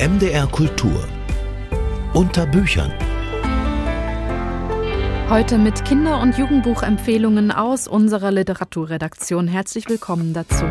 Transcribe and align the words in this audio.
MDR 0.00 0.46
Kultur. 0.46 1.06
Unter 2.14 2.46
Büchern. 2.46 2.90
Heute 5.28 5.58
mit 5.58 5.84
Kinder- 5.84 6.22
und 6.22 6.38
Jugendbuchempfehlungen 6.38 7.50
aus 7.52 7.86
unserer 7.86 8.30
Literaturredaktion. 8.30 9.46
Herzlich 9.46 9.90
willkommen 9.90 10.32
dazu. 10.32 10.64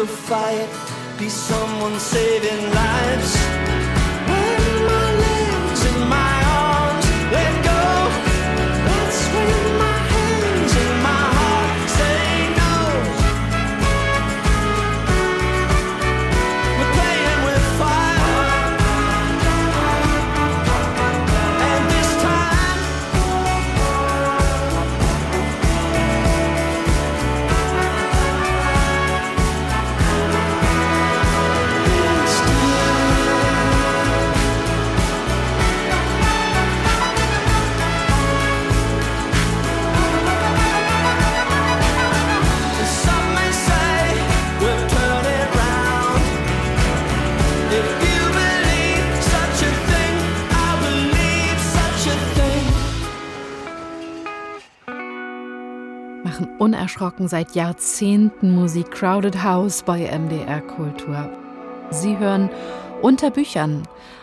the 0.00 0.06
fight, 0.06 0.68
be 1.18 1.28
someone 1.28 1.98
saving 1.98 2.69
unerschrocken 57.00 57.28
seit 57.28 57.54
Jahrzehnten 57.54 58.54
Musik 58.54 58.90
Crowded 58.90 59.42
House 59.42 59.82
bei 59.82 60.00
MDR 60.00 60.60
Kultur. 60.60 61.30
Sie 61.92 62.18
hören 62.18 62.50
unter 63.02 63.30
Büchern. 63.30 63.82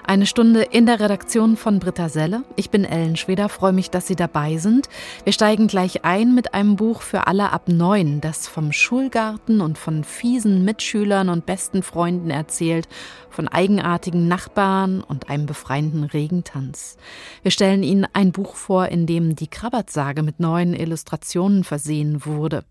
Eine 0.09 0.25
Stunde 0.25 0.61
in 0.61 0.85
der 0.85 1.01
Redaktion 1.01 1.57
von 1.57 1.79
Britta 1.79 2.07
Selle. 2.07 2.44
Ich 2.55 2.69
bin 2.69 2.85
Ellen 2.85 3.17
Schweder, 3.17 3.50
freue 3.50 3.73
mich, 3.73 3.89
dass 3.89 4.07
Sie 4.07 4.16
dabei 4.16 4.55
sind. 4.55 4.88
Wir 5.25 5.33
steigen 5.33 5.67
gleich 5.67 6.05
ein 6.05 6.33
mit 6.33 6.53
einem 6.53 6.78
Buch 6.78 7.01
für 7.01 7.28
alle 7.28 7.51
ab 7.51 7.67
neun, 7.67 8.22
das 8.22 8.47
vom 8.47 8.72
Schulgarten 8.72 9.59
und 9.59 9.78
von 9.78 10.05
fiesen 10.05 10.63
Mitschülern 10.63 11.28
und 11.28 11.45
besten 11.45 11.83
Freunden 11.83 12.29
erzählt, 12.29 12.88
von 13.29 13.50
eigenartigen 13.50 14.29
Nachbarn 14.29 15.01
und 15.01 15.29
einem 15.29 15.45
befreienden 15.45 16.05
Regentanz. 16.05 16.95
Wir 17.44 17.51
stellen 17.51 17.84
Ihnen 17.84 18.07
ein 18.13 18.31
Buch 18.31 18.55
vor, 18.55 18.88
in 18.88 19.07
dem 19.07 19.35
die 19.35 19.49
Krabbertsage 19.49 20.23
mit 20.23 20.39
neuen 20.39 20.73
Illustrationen 20.73 21.66
versehen 21.66 22.25
wurde. 22.25 22.63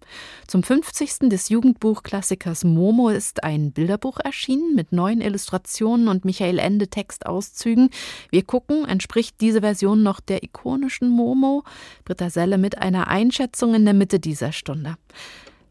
Zum 0.47 0.63
50. 0.63 1.29
des 1.29 1.51
Jugendbuchklassikers 1.51 2.65
Momo 2.65 3.11
ist 3.11 3.45
ein 3.45 3.73
Bilderbuch 3.73 4.21
erschienen 4.25 4.75
mit 4.75 4.86
neuen 4.93 5.21
Illustrationen 5.21 6.09
und 6.09 6.25
Michael 6.25 6.59
Ende 6.59 6.89
Text 6.89 7.27
Auszügen. 7.27 7.91
Wir 8.31 8.43
gucken, 8.43 8.87
entspricht 8.87 9.41
diese 9.41 9.61
Version 9.61 10.03
noch 10.03 10.21
der 10.21 10.43
ikonischen 10.43 11.09
Momo? 11.09 11.65
Britta 12.05 12.31
Selle 12.31 12.59
mit 12.59 12.79
einer 12.79 13.09
Einschätzung 13.09 13.75
in 13.75 13.85
der 13.85 13.95
Mitte 13.95 14.21
dieser 14.21 14.53
Stunde. 14.53 14.97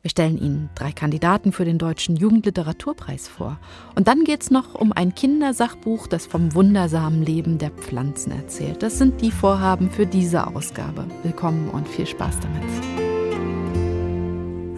Wir 0.06 0.12
stellen 0.12 0.38
Ihnen 0.38 0.70
drei 0.76 0.92
Kandidaten 0.92 1.52
für 1.52 1.66
den 1.66 1.80
Deutschen 1.80 2.16
Jugendliteraturpreis 2.16 3.28
vor. 3.28 3.60
Und 3.96 4.08
dann 4.08 4.24
geht 4.24 4.44
es 4.44 4.52
noch 4.52 4.76
um 4.76 4.92
ein 4.92 5.16
Kindersachbuch, 5.16 6.06
das 6.06 6.28
vom 6.28 6.54
wundersamen 6.54 7.24
Leben 7.24 7.58
der 7.58 7.72
Pflanzen 7.72 8.32
erzählt. 8.32 8.84
Das 8.84 9.00
sind 9.00 9.20
die 9.22 9.32
Vorhaben 9.32 9.90
für 9.90 10.06
diese 10.06 10.46
Ausgabe. 10.46 11.08
Willkommen 11.24 11.70
und 11.70 11.88
viel 11.88 12.06
Spaß 12.06 12.36
damit. 12.40 12.64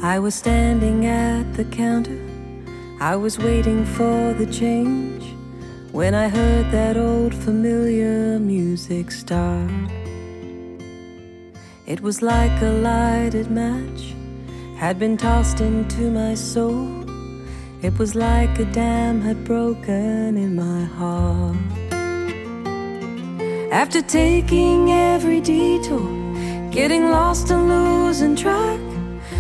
I 0.02 0.18
was 0.18 0.40
standing 0.40 1.06
at 1.08 1.46
the 1.58 1.66
counter. 1.66 2.27
I 3.00 3.16
was 3.16 3.38
waiting 3.38 3.86
for 3.86 4.34
the 4.34 4.48
change. 4.48 5.18
when 5.92 6.14
I 6.14 6.28
heard 6.30 6.70
that 6.72 6.96
old 6.96 7.34
familiar 7.34 8.38
music 8.38 9.10
start. 9.10 9.72
It 11.88 12.02
was 12.02 12.22
like 12.22 12.62
a 12.62 12.74
lighted 12.92 13.50
match 13.50 14.14
had 14.78 15.00
been 15.00 15.18
tossed 15.18 15.60
into 15.60 16.12
my 16.12 16.36
soul. 16.36 17.04
It 17.82 17.98
was 17.98 18.14
like 18.14 18.60
a 18.60 18.66
dam 18.66 19.22
had 19.22 19.44
broken 19.44 20.38
in 20.38 20.56
my 20.56 20.84
heart. 21.00 21.58
After 23.72 24.02
taking 24.02 24.92
every 24.92 25.42
detour, 25.42 26.12
getting 26.70 27.10
lost 27.10 27.50
and 27.50 27.68
losing 27.68 28.36
track, 28.36 28.80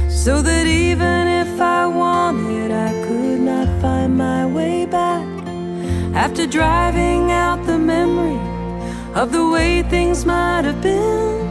so 0.09 0.41
that 0.41 0.65
even 0.65 1.27
if 1.27 1.46
I 1.59 1.87
wanted, 1.87 2.71
I 2.71 2.91
could 3.05 3.39
not 3.39 3.67
find 3.81 4.17
my 4.17 4.45
way 4.45 4.85
back. 4.85 5.25
After 6.13 6.45
driving 6.47 7.31
out 7.31 7.65
the 7.65 7.77
memory 7.77 8.39
of 9.13 9.31
the 9.31 9.47
way 9.49 9.83
things 9.83 10.25
might 10.25 10.65
have 10.65 10.81
been. 10.81 11.47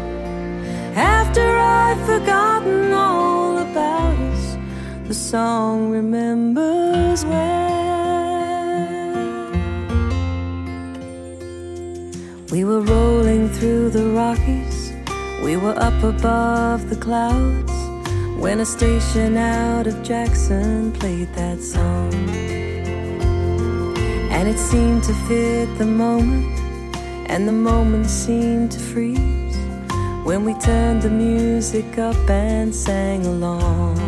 After 0.97 1.47
I've 1.58 2.00
forgotten 2.06 2.93
all 2.93 3.58
about 3.58 4.17
us, 4.32 4.56
the 5.08 5.14
song 5.14 5.91
remembers 5.91 7.25
well. 7.25 7.67
We 12.50 12.64
were 12.64 12.81
rolling 12.81 13.49
through 13.50 13.91
the 13.91 14.06
Rockies 14.11 14.93
We 15.43 15.56
were 15.56 15.76
up 15.79 16.00
above 16.03 16.88
the 16.88 16.97
clouds 16.97 17.75
when 18.46 18.60
a 18.60 18.64
station 18.64 19.37
out 19.37 19.88
of 19.88 20.04
Jackson 20.04 20.93
played 20.93 21.26
that 21.34 21.60
song. 21.60 22.14
And 24.31 24.48
it 24.48 24.56
seemed 24.56 25.02
to 25.02 25.14
fit 25.26 25.66
the 25.78 25.84
moment, 25.84 26.56
and 27.28 27.48
the 27.48 27.58
moment 27.70 28.06
seemed 28.06 28.70
to 28.70 28.78
freeze 28.78 29.56
when 30.22 30.44
we 30.44 30.54
turned 30.60 31.02
the 31.02 31.10
music 31.10 31.98
up 31.98 32.31
and 32.31 32.72
sang 32.72 33.26
along. 33.26 33.98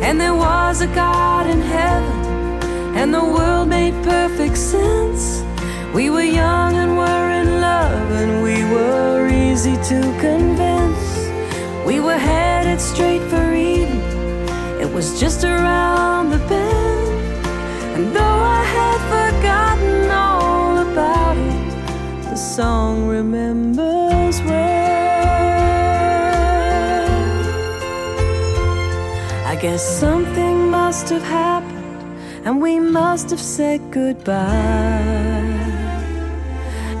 And 0.00 0.20
there 0.20 0.36
was 0.36 0.82
a 0.82 0.86
God 0.94 1.48
in 1.48 1.60
heaven, 1.60 2.96
and 2.96 3.12
the 3.12 3.24
world 3.24 3.68
made 3.68 3.94
perfect 4.04 4.56
sense. 4.56 5.42
We 5.92 6.10
were 6.10 6.30
young 6.42 6.76
and 6.76 6.96
were 6.96 7.28
in 7.40 7.60
love, 7.60 8.08
and 8.22 8.40
we 8.44 8.62
were 8.72 9.28
easy 9.28 9.74
to 9.90 9.98
convince. 10.20 11.09
We 11.86 11.98
were 12.00 12.18
headed 12.18 12.80
straight 12.80 13.22
for 13.30 13.52
Eden, 13.54 14.00
it 14.80 14.90
was 14.92 15.18
just 15.20 15.44
around 15.44 16.30
the 16.30 16.38
bend. 16.48 17.46
And 17.94 18.14
though 18.14 18.40
I 18.60 18.62
had 18.76 19.00
forgotten 19.14 20.10
all 20.10 20.78
about 20.78 21.36
it, 21.36 22.24
the 22.30 22.36
song 22.36 23.08
remembers 23.08 24.40
well. 24.42 24.70
I 29.46 29.56
guess 29.60 29.82
something 29.82 30.70
must 30.70 31.08
have 31.10 31.24
happened, 31.24 32.46
and 32.46 32.62
we 32.62 32.78
must 32.78 33.30
have 33.30 33.40
said 33.40 33.80
goodbye. 33.90 34.38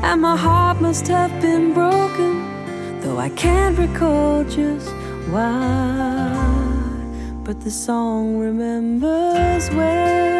And 0.02 0.20
my 0.22 0.36
heart 0.36 0.80
must 0.80 1.06
have 1.06 1.30
been 1.40 1.72
broken, 1.72 2.39
though 3.10 3.18
I 3.18 3.30
can't 3.30 3.76
recall 3.76 4.44
just 4.44 4.88
why. 5.32 6.30
But 7.42 7.60
the 7.60 7.70
song 7.70 8.36
remembers 8.36 9.68
well. 9.70 10.30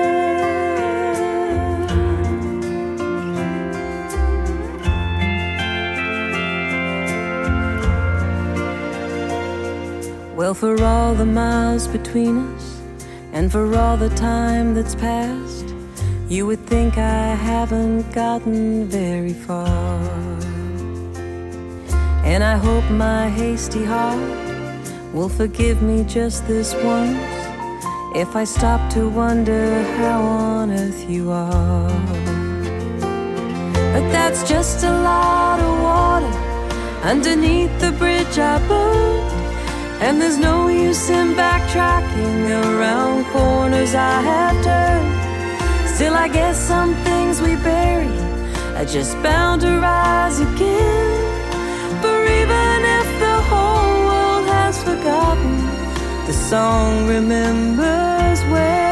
Well, 10.37 10.55
for 10.55 10.81
all 10.83 11.15
the 11.15 11.27
miles 11.27 11.89
between 11.89 12.37
us, 12.55 12.81
and 13.33 13.51
for 13.51 13.77
all 13.77 13.97
the 13.97 14.11
time 14.11 14.75
that's 14.75 14.95
passed, 14.95 15.75
you 16.29 16.47
would 16.47 16.61
think 16.67 16.99
I 16.99 17.35
haven't 17.35 18.13
gotten 18.13 18.87
very 18.87 19.33
far. 19.33 20.50
And 22.25 22.45
I 22.45 22.57
hope 22.57 22.89
my 22.91 23.29
hasty 23.29 23.85
heart 23.85 24.21
will 25.13 25.29
forgive 25.29 25.83
me 25.83 26.05
just 26.05 26.47
this 26.47 26.75
once 26.85 27.19
if 28.15 28.37
I 28.37 28.45
stop 28.45 28.93
to 28.93 29.09
wonder 29.09 29.83
how 29.99 30.21
on 30.23 30.71
earth 30.71 31.09
you 31.09 31.31
are. 31.31 31.89
But 33.93 34.05
that's 34.13 34.49
just 34.49 34.85
a 34.85 34.91
lot 34.91 35.61
of 35.61 35.83
water 35.83 36.37
underneath 37.03 37.73
the 37.81 37.93
bridge 37.93 38.39
I 38.39 38.59
burned. 38.69 39.33
And 40.03 40.21
there's 40.21 40.39
no 40.39 40.69
use 40.69 41.11
in 41.11 41.35
backtracking 41.35 42.51
around 42.65 43.25
corners 43.27 43.95
I 43.95 44.21
have 44.21 44.57
turned. 44.65 45.95
Still, 45.95 46.15
I 46.15 46.29
guess 46.29 46.59
some 46.59 46.95
things 47.05 47.41
we 47.41 47.57
bury 47.57 48.19
are 48.77 48.87
just 48.87 49.15
bound 49.23 49.61
to 49.63 49.79
rise 49.79 50.41
again. 50.41 51.10
The 56.27 56.33
song 56.33 57.07
remembers 57.07 58.41
well. 58.53 58.90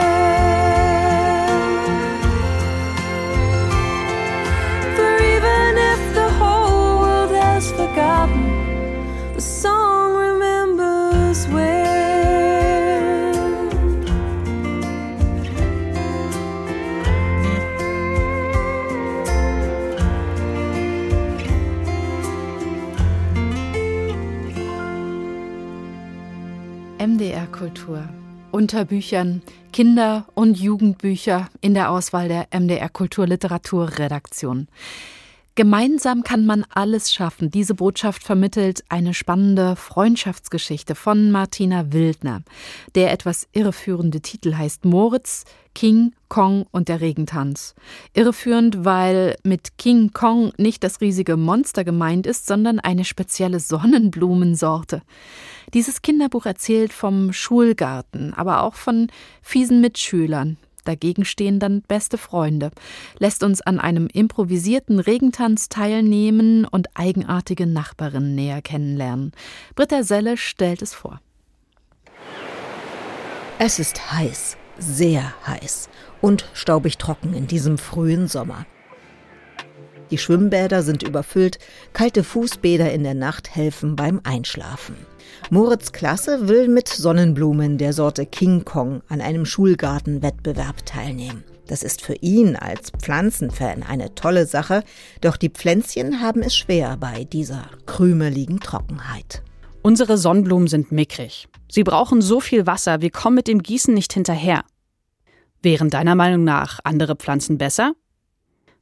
Kultur. 27.68 28.08
Unter 28.50 28.86
Büchern 28.86 29.42
Kinder- 29.74 30.24
und 30.34 30.58
Jugendbücher 30.58 31.50
in 31.60 31.74
der 31.74 31.90
Auswahl 31.90 32.26
der 32.26 32.48
MDR 32.50 32.88
Kulturliteraturredaktion. 32.88 34.68
Gemeinsam 35.54 36.22
kann 36.22 36.46
man 36.46 36.64
alles 36.70 37.12
schaffen. 37.12 37.50
Diese 37.50 37.74
Botschaft 37.74 38.22
vermittelt 38.22 38.84
eine 38.88 39.12
spannende 39.12 39.76
Freundschaftsgeschichte 39.76 40.94
von 40.94 41.30
Martina 41.30 41.92
Wildner. 41.92 42.40
Der 42.94 43.12
etwas 43.12 43.46
irreführende 43.52 44.22
Titel 44.22 44.54
heißt 44.54 44.86
Moritz, 44.86 45.44
King 45.74 46.14
Kong 46.28 46.64
und 46.70 46.88
der 46.88 47.02
Regentanz. 47.02 47.74
Irreführend, 48.14 48.86
weil 48.86 49.36
mit 49.42 49.76
King 49.76 50.12
Kong 50.14 50.52
nicht 50.56 50.82
das 50.84 51.02
riesige 51.02 51.36
Monster 51.36 51.84
gemeint 51.84 52.26
ist, 52.26 52.46
sondern 52.46 52.80
eine 52.80 53.04
spezielle 53.04 53.60
Sonnenblumensorte. 53.60 55.02
Dieses 55.74 56.02
Kinderbuch 56.02 56.46
erzählt 56.46 56.92
vom 56.92 57.32
Schulgarten, 57.32 58.32
aber 58.34 58.62
auch 58.62 58.74
von 58.74 59.08
fiesen 59.42 59.80
Mitschülern. 59.80 60.56
Dagegen 60.84 61.26
stehen 61.26 61.58
dann 61.58 61.82
beste 61.82 62.16
Freunde, 62.16 62.70
lässt 63.18 63.42
uns 63.42 63.60
an 63.60 63.78
einem 63.78 64.06
improvisierten 64.06 65.00
Regentanz 65.00 65.68
teilnehmen 65.68 66.64
und 66.64 66.88
eigenartige 66.94 67.66
Nachbarinnen 67.66 68.34
näher 68.34 68.62
kennenlernen. 68.62 69.32
Britta 69.74 70.02
Selle 70.02 70.38
stellt 70.38 70.80
es 70.80 70.94
vor. 70.94 71.20
Es 73.58 73.78
ist 73.78 74.12
heiß, 74.12 74.56
sehr 74.78 75.34
heiß 75.46 75.90
und 76.22 76.46
staubig 76.54 76.96
trocken 76.96 77.34
in 77.34 77.46
diesem 77.46 77.76
frühen 77.76 78.26
Sommer. 78.26 78.64
Die 80.10 80.16
Schwimmbäder 80.16 80.82
sind 80.82 81.02
überfüllt, 81.02 81.58
kalte 81.92 82.24
Fußbäder 82.24 82.90
in 82.92 83.02
der 83.02 83.14
Nacht 83.14 83.54
helfen 83.54 83.94
beim 83.94 84.20
Einschlafen. 84.24 84.96
Moritz 85.50 85.92
Klasse 85.92 86.48
will 86.48 86.68
mit 86.68 86.88
Sonnenblumen 86.88 87.78
der 87.78 87.92
Sorte 87.92 88.26
King 88.26 88.64
Kong 88.64 89.02
an 89.08 89.20
einem 89.20 89.46
Schulgartenwettbewerb 89.46 90.84
teilnehmen. 90.84 91.44
Das 91.66 91.82
ist 91.82 92.02
für 92.02 92.14
ihn 92.14 92.56
als 92.56 92.90
Pflanzenfan 92.90 93.82
eine 93.82 94.14
tolle 94.14 94.46
Sache, 94.46 94.82
doch 95.20 95.36
die 95.36 95.50
Pflänzchen 95.50 96.20
haben 96.20 96.42
es 96.42 96.56
schwer 96.56 96.96
bei 96.98 97.24
dieser 97.24 97.66
krümeligen 97.86 98.60
Trockenheit. 98.60 99.42
Unsere 99.82 100.18
Sonnenblumen 100.18 100.68
sind 100.68 100.92
mickrig. 100.92 101.48
Sie 101.70 101.84
brauchen 101.84 102.22
so 102.22 102.40
viel 102.40 102.66
Wasser, 102.66 103.00
wir 103.00 103.10
kommen 103.10 103.36
mit 103.36 103.48
dem 103.48 103.62
Gießen 103.62 103.94
nicht 103.94 104.12
hinterher. 104.12 104.64
Wären 105.62 105.90
deiner 105.90 106.14
Meinung 106.14 106.44
nach 106.44 106.80
andere 106.84 107.16
Pflanzen 107.16 107.58
besser? 107.58 107.92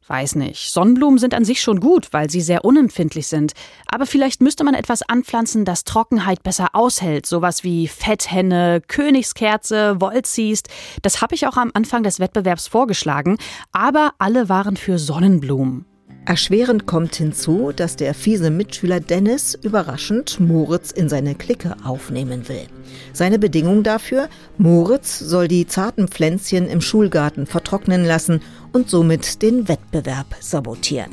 Weiß 0.08 0.36
nicht. 0.36 0.70
Sonnenblumen 0.70 1.18
sind 1.18 1.34
an 1.34 1.44
sich 1.44 1.60
schon 1.60 1.80
gut, 1.80 2.12
weil 2.12 2.30
sie 2.30 2.40
sehr 2.40 2.64
unempfindlich 2.64 3.26
sind. 3.26 3.54
Aber 3.86 4.06
vielleicht 4.06 4.40
müsste 4.40 4.62
man 4.62 4.74
etwas 4.74 5.02
anpflanzen, 5.02 5.64
das 5.64 5.82
Trockenheit 5.82 6.44
besser 6.44 6.68
aushält. 6.74 7.26
Sowas 7.26 7.64
wie 7.64 7.88
Fetthenne, 7.88 8.82
Königskerze, 8.86 10.00
Wollziest. 10.00 10.68
Das 11.02 11.22
habe 11.22 11.34
ich 11.34 11.48
auch 11.48 11.56
am 11.56 11.72
Anfang 11.74 12.04
des 12.04 12.20
Wettbewerbs 12.20 12.68
vorgeschlagen. 12.68 13.36
Aber 13.72 14.12
alle 14.18 14.48
waren 14.48 14.76
für 14.76 14.98
Sonnenblumen. 14.98 15.86
Erschwerend 16.28 16.86
kommt 16.86 17.14
hinzu, 17.14 17.70
dass 17.70 17.94
der 17.94 18.12
fiese 18.12 18.50
Mitschüler 18.50 18.98
Dennis 18.98 19.54
überraschend 19.54 20.40
Moritz 20.40 20.90
in 20.90 21.08
seine 21.08 21.36
Clique 21.36 21.76
aufnehmen 21.84 22.48
will. 22.48 22.66
Seine 23.12 23.38
Bedingung 23.38 23.84
dafür, 23.84 24.28
Moritz 24.58 25.20
soll 25.20 25.46
die 25.46 25.68
zarten 25.68 26.08
Pflänzchen 26.08 26.66
im 26.66 26.80
Schulgarten 26.80 27.46
vertrocknen 27.46 28.04
lassen 28.04 28.42
und 28.76 28.90
somit 28.90 29.40
den 29.40 29.68
Wettbewerb 29.68 30.36
sabotieren. 30.38 31.10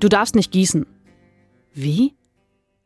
Du 0.00 0.08
darfst 0.08 0.34
nicht 0.34 0.50
gießen. 0.50 0.86
Wie? 1.74 2.14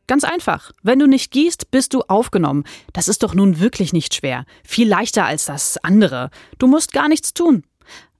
Ganz 0.05 0.25
einfach. 0.25 0.73
Wenn 0.83 0.99
du 0.99 1.07
nicht 1.07 1.31
gießt, 1.31 1.71
bist 1.71 1.93
du 1.93 2.01
aufgenommen. 2.09 2.65
Das 2.91 3.07
ist 3.07 3.23
doch 3.23 3.33
nun 3.33 3.61
wirklich 3.61 3.93
nicht 3.93 4.13
schwer. 4.13 4.43
Viel 4.65 4.89
leichter 4.89 5.23
als 5.23 5.45
das 5.45 5.77
andere. 5.77 6.29
Du 6.57 6.67
musst 6.67 6.91
gar 6.91 7.07
nichts 7.07 7.33
tun. 7.33 7.63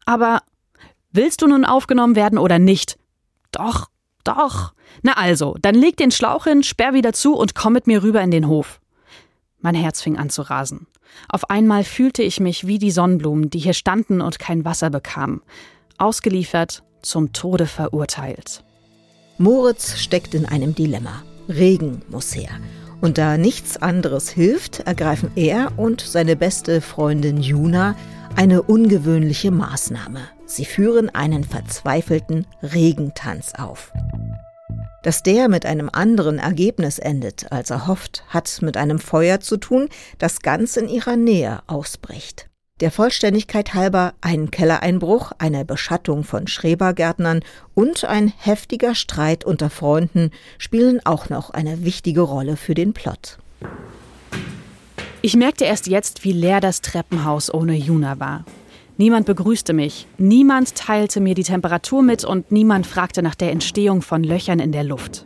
Aber 0.06 0.44
willst 1.12 1.42
du 1.42 1.48
nun 1.48 1.66
aufgenommen 1.66 2.16
werden 2.16 2.38
oder 2.38 2.58
nicht? 2.58 2.98
Doch, 3.52 3.90
doch. 4.24 4.74
Na 5.02 5.18
also, 5.18 5.58
dann 5.62 5.76
leg 5.76 5.98
den 5.98 6.12
Schlauch 6.12 6.46
hin, 6.46 6.64
sperr 6.64 6.94
wieder 6.94 7.12
zu 7.12 7.36
und 7.36 7.54
komm 7.54 7.74
mit 7.74 7.86
mir 7.86 8.02
rüber 8.02 8.22
in 8.22 8.32
den 8.32 8.48
Hof. 8.48 8.80
Mein 9.60 9.76
Herz 9.76 10.02
fing 10.02 10.18
an 10.18 10.30
zu 10.30 10.42
rasen. 10.44 10.88
Auf 11.28 11.50
einmal 11.50 11.84
fühlte 11.84 12.24
ich 12.24 12.40
mich 12.40 12.66
wie 12.66 12.80
die 12.80 12.92
Sonnenblumen, 12.92 13.50
die 13.50 13.60
hier 13.60 13.74
standen 13.74 14.22
und 14.22 14.40
kein 14.40 14.64
Wasser 14.64 14.90
bekamen. 14.90 15.42
Ausgeliefert, 15.98 16.84
zum 17.02 17.34
Tode 17.34 17.66
verurteilt. 17.66 18.64
Moritz 19.40 19.98
steckt 19.98 20.36
in 20.36 20.46
einem 20.46 20.76
Dilemma. 20.76 21.24
Regen 21.50 22.02
muss 22.10 22.36
her. 22.36 22.50
Und 23.02 23.18
da 23.18 23.38
nichts 23.38 23.78
anderes 23.78 24.30
hilft, 24.30 24.82
ergreifen 24.82 25.32
er 25.36 25.72
und 25.78 26.02
seine 26.02 26.36
beste 26.36 26.82
Freundin 26.82 27.38
Juna 27.38 27.96
eine 28.36 28.62
ungewöhnliche 28.62 29.52
Maßnahme. 29.52 30.22
Sie 30.46 30.66
führen 30.66 31.10
einen 31.10 31.44
verzweifelten 31.44 32.46
Regentanz 32.62 33.54
auf. 33.58 33.92
Dass 35.04 35.24
der 35.24 35.50
mit 35.50 35.66
einem 35.66 35.90
anderen 35.92 36.38
Ergebnis 36.38 37.00
endet, 37.00 37.52
als 37.52 37.70
er 37.70 37.88
hofft, 37.88 38.24
hat 38.30 38.60
mit 38.62 38.78
einem 38.78 39.00
Feuer 39.00 39.40
zu 39.40 39.58
tun, 39.58 39.90
das 40.18 40.42
ganz 40.42 40.78
in 40.78 40.90
ihrer 40.90 41.16
Nähe 41.16 41.62
ausbricht. 41.68 42.50
Der 42.80 42.92
Vollständigkeit 42.92 43.74
halber 43.74 44.14
ein 44.22 44.52
Kellereinbruch, 44.52 45.32
eine 45.40 45.66
Beschattung 45.66 46.24
von 46.24 46.46
Schrebergärtnern 46.46 47.40
und 47.74 48.06
ein 48.06 48.32
heftiger 48.38 48.94
Streit 48.94 49.44
unter 49.44 49.72
Freunden 49.72 50.30
spielen 50.60 51.00
auch 51.04 51.30
noch 51.30 51.50
eine 51.50 51.84
wichtige 51.84 52.22
Rolle 52.22 52.56
für 52.56 52.76
den 52.76 52.94
Plot. 52.94 53.40
Ich 55.24 55.36
merkte 55.36 55.66
erst 55.66 55.88
jetzt, 55.88 56.24
wie 56.24 56.34
leer 56.34 56.62
das 56.62 56.82
Treppenhaus 56.82 57.52
ohne 57.52 57.76
Juna 57.76 58.20
war. 58.20 58.46
Niemand 58.98 59.26
begrüßte 59.26 59.74
mich, 59.74 60.08
niemand 60.20 60.76
teilte 60.76 61.20
mir 61.20 61.34
die 61.34 61.44
Temperatur 61.44 62.04
mit 62.04 62.26
und 62.26 62.52
niemand 62.52 62.86
fragte 62.86 63.24
nach 63.24 63.36
der 63.36 63.52
Entstehung 63.52 64.04
von 64.04 64.24
Löchern 64.24 64.60
in 64.60 64.72
der 64.72 64.84
Luft. 64.84 65.26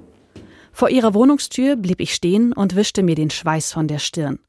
Vor 0.71 0.89
ihrer 0.89 1.13
Wohnungstür 1.13 1.75
blieb 1.75 1.99
ich 1.99 2.13
stehen 2.13 2.53
und 2.53 2.77
wischte 2.77 3.03
mir 3.03 3.15
den 3.15 3.29
Schweiß 3.29 3.73
von 3.73 3.89
der 3.89 3.99
Stirn. 3.99 4.39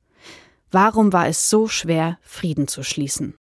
Warum 0.73 1.13
war 1.13 1.29
es 1.29 1.51
so 1.51 1.69
schwer, 1.69 2.19
Frieden 2.23 2.67
zu 2.67 2.83
schließen? 2.83 3.35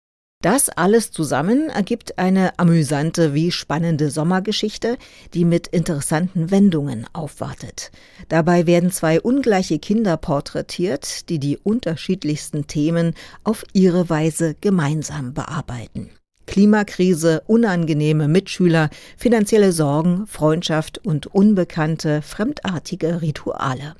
Das 0.42 0.70
alles 0.70 1.12
zusammen 1.12 1.70
ergibt 1.70 2.18
eine 2.18 2.58
amüsante 2.58 3.36
wie 3.36 3.52
spannende 3.52 4.10
Sommergeschichte, 4.10 4.98
die 5.36 5.46
mit 5.46 5.68
interessanten 5.68 6.50
Wendungen 6.50 7.06
aufwartet. 7.14 7.92
Dabei 8.30 8.66
werden 8.66 8.90
zwei 8.90 9.22
ungleiche 9.22 9.78
Kinder 9.78 10.18
porträtiert, 10.18 11.30
die 11.30 11.38
die 11.38 11.58
unterschiedlichsten 11.58 12.66
Themen 12.66 13.14
auf 13.44 13.64
ihre 13.74 14.10
Weise 14.10 14.56
gemeinsam 14.60 15.36
bearbeiten. 15.36 16.10
Klimakrise, 16.48 17.44
unangenehme 17.46 18.28
Mitschüler, 18.28 18.90
finanzielle 19.18 19.72
Sorgen, 19.72 20.26
Freundschaft 20.26 21.06
und 21.06 21.28
unbekannte, 21.28 22.24
fremdartige 22.24 23.22
Rituale. 23.22 23.94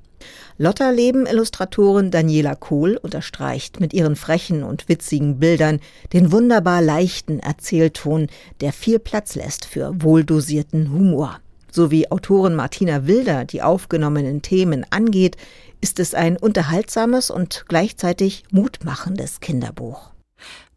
Lotterleben-Illustratorin 0.58 2.12
Daniela 2.12 2.56
Kohl 2.56 2.98
unterstreicht 2.98 3.80
mit 3.80 3.94
ihren 3.94 4.16
frechen 4.16 4.64
und 4.64 4.90
witzigen 4.90 5.40
Bildern 5.40 5.80
den 6.14 6.32
wunderbar 6.32 6.82
leichten 6.82 7.40
Erzählton, 7.40 8.28
der 8.62 8.74
viel 8.74 9.00
Platz 9.00 9.36
lässt 9.36 9.66
für 9.66 10.02
wohldosierten 10.02 10.92
Humor. 10.92 11.40
So 11.72 11.92
wie 11.92 12.12
Autorin 12.12 12.56
Martina 12.56 13.06
Wilder 13.06 13.46
die 13.46 13.62
aufgenommenen 13.62 14.42
Themen 14.42 14.86
angeht, 14.90 15.38
ist 15.82 16.00
es 16.00 16.14
ein 16.14 16.36
unterhaltsames 16.38 17.30
und 17.30 17.66
gleichzeitig 17.68 18.44
mutmachendes 18.52 19.40
Kinderbuch. 19.40 20.12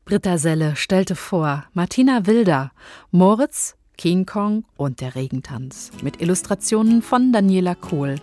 Britta 0.05 0.37
Selle 0.37 0.77
stellte 0.77 1.17
vor 1.17 1.65
Martina 1.73 2.27
Wilder, 2.27 2.73
Moritz, 3.11 3.77
King 3.97 4.27
Kong 4.27 4.65
und 4.77 5.01
der 5.01 5.15
Regentanz 5.15 5.91
mit 6.03 6.21
Illustrationen 6.21 7.03
von 7.03 7.33
Daniela 7.33 7.75
Kohl. 7.75 8.17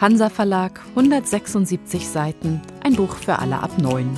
Hansa 0.00 0.30
Verlag, 0.30 0.80
176 0.94 2.08
Seiten, 2.08 2.62
ein 2.82 2.94
Buch 2.94 3.16
für 3.16 3.38
alle 3.38 3.58
ab 3.58 3.76
9. 3.76 4.16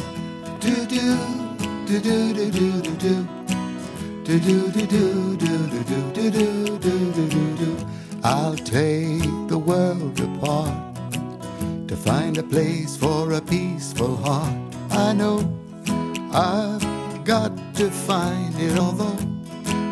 I'll 8.22 8.54
take 8.54 9.24
the 9.48 9.58
world 9.58 10.20
apart 10.20 10.94
to 11.88 11.96
find 11.96 12.38
a 12.38 12.44
place 12.44 12.96
for 12.96 13.32
a 13.32 13.40
peaceful 13.40 14.16
heart. 14.22 14.54
I 14.92 15.12
know 15.12 15.40
I've 16.32 17.24
got 17.24 17.50
to 17.74 17.90
find 17.90 18.54
it, 18.60 18.78
although 18.78 19.18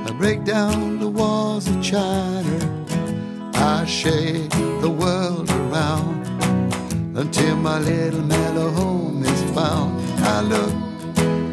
I 0.07 0.13
break 0.13 0.45
down 0.45 1.01
the 1.01 1.09
walls 1.09 1.67
of 1.67 1.83
China. 1.83 3.00
I 3.55 3.85
shake 3.87 4.51
the 4.81 4.91
world 4.91 5.51
around 5.51 6.27
until 7.17 7.57
my 7.57 7.79
little 7.79 8.23
mellow 8.23 8.71
home 8.71 9.23
is 9.25 9.43
found. 9.53 10.01
I 10.21 10.41
look 10.41 10.73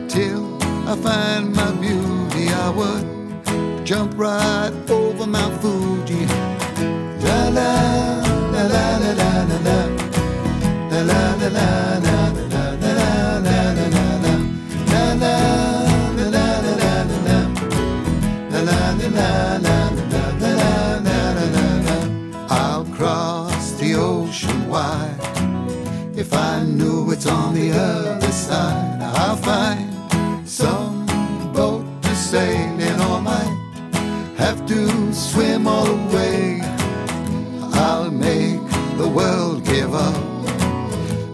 till 0.09 0.45
I 0.87 0.95
find 0.95 1.55
my 1.55 1.71
beauty. 1.73 2.49
I 2.49 2.69
would 2.69 3.85
jump 3.85 4.17
right 4.17 4.71
over 4.89 5.27
Mount 5.27 5.61
Fuji. 5.61 6.25
La 7.25 7.49
la 7.49 7.73
la 8.53 8.63
la 8.73 8.97
la 9.03 9.11
la 9.21 9.31
la 9.43 9.79
la 10.91 11.01
la 11.01 11.47
la 11.49 11.97
la 12.05 12.16
la. 24.77 25.09
If 26.23 26.33
I 26.33 26.63
knew 26.63 27.11
it's 27.13 27.27
on 27.39 27.53
the 27.59 27.69
other 27.71 28.33
side, 28.47 28.99
I'll 29.21 29.39
find 29.51 29.89
some 30.47 31.05
boat 31.57 31.83
to 32.03 32.13
sail 32.15 32.79
in, 32.87 32.97
or 33.09 33.19
might 33.31 33.55
have 34.43 34.59
to 34.73 34.79
swim 35.13 35.67
all 35.67 35.85
the 35.85 36.15
way. 36.15 36.61
I'll 37.87 38.11
make 38.11 38.61
the 39.01 39.09
world 39.19 39.57
give 39.73 39.93
up 39.93 40.17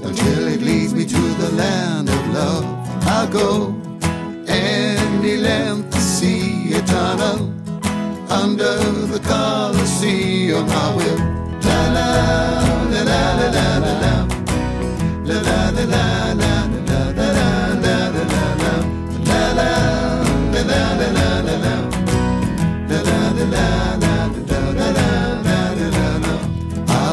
until 0.08 0.42
it 0.54 0.62
leads 0.70 0.94
me 0.94 1.06
to 1.16 1.24
the 1.44 1.52
land 1.64 2.08
of 2.18 2.24
love. 2.40 2.66
I'll 3.14 3.32
go 3.44 3.50
any 4.48 5.36
length 5.50 5.92
to 5.96 6.02
see 6.18 6.74
a 6.80 6.82
tunnel 6.96 7.40
under 8.42 8.76
the 9.14 9.22
Colosseum. 9.32 10.68
I 10.84 10.96
will 10.98 11.33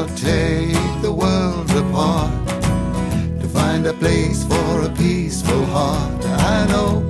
i'll 0.01 0.09
take 0.17 1.03
the 1.03 1.13
world 1.13 1.71
apart 1.73 2.31
to 3.41 3.47
find 3.49 3.87
a 3.87 3.93
place 3.93 4.45
for 4.45 4.83
a 4.83 4.91
peaceful 4.91 5.65
heart. 5.67 6.25
I 6.55 6.67
know 6.69 7.05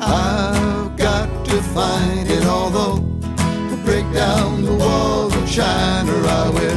I've 0.00 0.96
got 0.96 1.28
to 1.46 1.60
find 1.74 2.30
it, 2.30 2.44
although 2.44 2.98
to 3.70 3.76
break 3.84 4.06
down 4.12 4.62
the 4.64 4.74
walls 4.74 5.34
of 5.34 5.50
China, 5.50 6.12
I 6.12 6.48
will. 6.50 6.71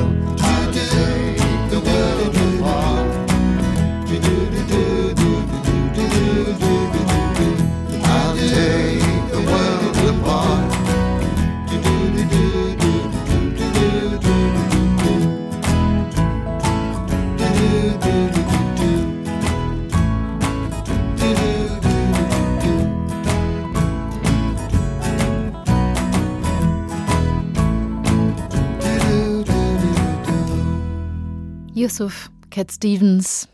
Yusuf, 31.86 32.32
Cat 32.50 32.72
Stevens 32.72 33.48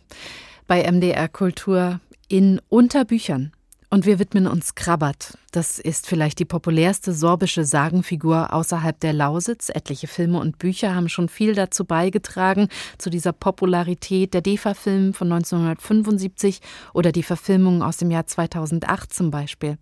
bei 0.65 0.89
MDR 0.89 1.27
Kultur 1.27 1.99
in 2.29 2.61
Unterbüchern. 2.69 3.51
Und 3.89 4.05
wir 4.05 4.19
widmen 4.19 4.47
uns 4.47 4.73
Krabat. 4.73 5.37
Das 5.51 5.79
ist 5.79 6.07
vielleicht 6.07 6.39
die 6.39 6.45
populärste 6.45 7.11
sorbische 7.11 7.65
Sagenfigur 7.65 8.53
außerhalb 8.53 8.97
der 9.01 9.11
Lausitz. 9.11 9.67
Etliche 9.67 10.07
Filme 10.07 10.39
und 10.39 10.59
Bücher 10.59 10.95
haben 10.95 11.09
schon 11.09 11.27
viel 11.27 11.55
dazu 11.55 11.83
beigetragen, 11.83 12.69
zu 12.97 13.09
dieser 13.09 13.33
Popularität. 13.33 14.33
Der 14.33 14.39
DEFA-Film 14.39 15.13
von 15.13 15.29
1975 15.29 16.61
oder 16.93 17.11
die 17.11 17.23
Verfilmung 17.23 17.83
aus 17.83 17.97
dem 17.97 18.11
Jahr 18.11 18.27
2008 18.27 19.13
zum 19.13 19.29
Beispiel. 19.29 19.77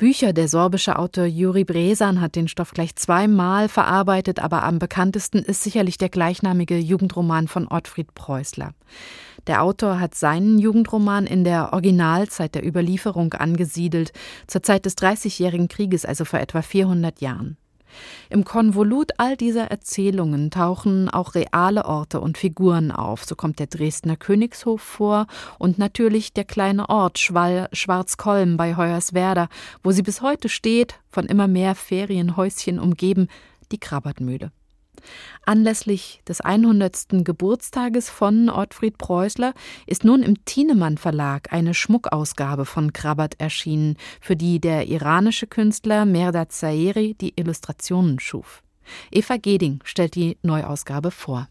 Bücher. 0.00 0.32
Der 0.32 0.48
sorbische 0.48 0.98
Autor 0.98 1.26
Juri 1.26 1.64
Bresan 1.64 2.22
hat 2.22 2.34
den 2.34 2.48
Stoff 2.48 2.70
gleich 2.70 2.96
zweimal 2.96 3.68
verarbeitet, 3.68 4.38
aber 4.38 4.62
am 4.62 4.78
bekanntesten 4.78 5.40
ist 5.40 5.62
sicherlich 5.62 5.98
der 5.98 6.08
gleichnamige 6.08 6.78
Jugendroman 6.78 7.48
von 7.48 7.68
Ottfried 7.68 8.14
Preußler. 8.14 8.72
Der 9.46 9.62
Autor 9.62 10.00
hat 10.00 10.14
seinen 10.14 10.58
Jugendroman 10.58 11.26
in 11.26 11.44
der 11.44 11.74
Originalzeit 11.74 12.54
der 12.54 12.66
Überlieferung 12.66 13.34
angesiedelt, 13.34 14.12
zur 14.46 14.62
Zeit 14.62 14.86
des 14.86 14.96
Dreißigjährigen 14.96 15.68
Krieges, 15.68 16.06
also 16.06 16.24
vor 16.24 16.40
etwa 16.40 16.62
400 16.62 17.20
Jahren. 17.20 17.58
Im 18.28 18.44
Konvolut 18.44 19.12
all 19.18 19.36
dieser 19.36 19.70
Erzählungen 19.70 20.50
tauchen 20.50 21.08
auch 21.08 21.34
reale 21.34 21.84
Orte 21.84 22.20
und 22.20 22.38
Figuren 22.38 22.90
auf. 22.90 23.24
So 23.24 23.34
kommt 23.34 23.58
der 23.58 23.66
Dresdner 23.66 24.16
Königshof 24.16 24.80
vor 24.80 25.26
und 25.58 25.78
natürlich 25.78 26.32
der 26.32 26.44
kleine 26.44 26.88
Ort 26.88 27.18
Schwall 27.18 27.68
Schwarzkolm 27.72 28.56
bei 28.56 28.76
Hoyerswerda, 28.76 29.48
wo 29.82 29.90
sie 29.90 30.02
bis 30.02 30.22
heute 30.22 30.48
steht, 30.48 31.00
von 31.10 31.26
immer 31.26 31.48
mehr 31.48 31.74
Ferienhäuschen 31.74 32.78
umgeben, 32.78 33.28
die 33.72 33.78
Krabbertmühle. 33.78 34.52
Anlässlich 35.44 36.20
des 36.28 36.40
100. 36.40 37.24
Geburtstages 37.24 38.10
von 38.10 38.48
Ottfried 38.48 38.98
Preußler 38.98 39.54
ist 39.86 40.04
nun 40.04 40.22
im 40.22 40.44
Thienemann 40.44 40.98
Verlag 40.98 41.52
eine 41.52 41.74
Schmuckausgabe 41.74 42.64
von 42.64 42.92
Krabat 42.92 43.34
erschienen, 43.38 43.96
für 44.20 44.36
die 44.36 44.60
der 44.60 44.88
iranische 44.88 45.46
Künstler 45.46 46.04
Merdad 46.04 46.52
Zaeri 46.52 47.14
die 47.20 47.34
Illustrationen 47.36 48.18
schuf. 48.20 48.62
Eva 49.10 49.36
Geding 49.36 49.80
stellt 49.84 50.14
die 50.14 50.38
Neuausgabe 50.42 51.10
vor. 51.10 51.48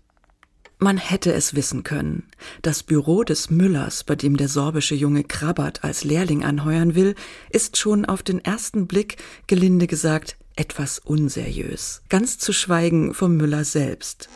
Man 0.82 0.96
hätte 0.96 1.34
es 1.34 1.56
wissen 1.56 1.84
können. 1.84 2.24
Das 2.62 2.84
Büro 2.84 3.26
des 3.26 3.50
Müllers, 3.50 4.06
bei 4.06 4.16
dem 4.16 4.38
der 4.38 4.48
sorbische 4.48 4.96
Junge 4.96 5.26
Krabat 5.26 5.84
als 5.84 6.06
Lehrling 6.06 6.46
anheuern 6.46 6.96
will, 6.96 7.16
ist 7.50 7.76
schon 7.76 8.06
auf 8.06 8.24
den 8.24 8.40
ersten 8.40 8.88
Blick, 8.88 9.18
gelinde 9.48 9.88
gesagt, 9.88 10.38
etwas 10.60 11.00
unseriös, 11.00 12.04
ganz 12.10 12.38
zu 12.38 12.52
schweigen 12.52 13.14
vom 13.14 13.38
Müller 13.38 13.64
selbst. 13.64 14.28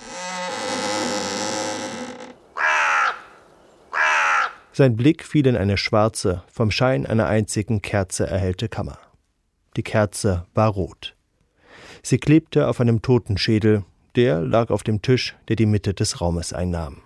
Sein 4.71 4.95
Blick 4.95 5.25
fiel 5.25 5.47
in 5.47 5.57
eine 5.57 5.77
schwarze, 5.77 6.43
vom 6.47 6.71
Schein 6.71 7.05
einer 7.05 7.27
einzigen 7.27 7.81
Kerze 7.81 8.25
erhellte 8.25 8.69
Kammer. 8.69 8.97
Die 9.75 9.83
Kerze 9.83 10.45
war 10.53 10.69
rot. 10.69 11.15
Sie 12.01 12.17
klebte 12.17 12.69
auf 12.69 12.79
einem 12.79 13.01
Totenschädel, 13.01 13.83
der 14.15 14.39
lag 14.39 14.69
auf 14.69 14.83
dem 14.83 15.01
Tisch, 15.01 15.35
der 15.49 15.57
die 15.57 15.65
Mitte 15.65 15.93
des 15.93 16.21
Raumes 16.21 16.53
einnahm. 16.53 17.01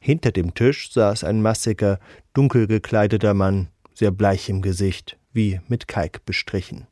Hinter 0.00 0.32
dem 0.32 0.54
Tisch 0.54 0.92
saß 0.92 1.22
ein 1.22 1.40
massiger, 1.40 2.00
dunkel 2.32 2.66
gekleideter 2.66 3.32
Mann, 3.32 3.68
sehr 3.94 4.10
bleich 4.10 4.48
im 4.48 4.60
Gesicht, 4.60 5.18
wie 5.32 5.60
mit 5.68 5.86
Kalk 5.86 6.24
bestrichen. 6.24 6.88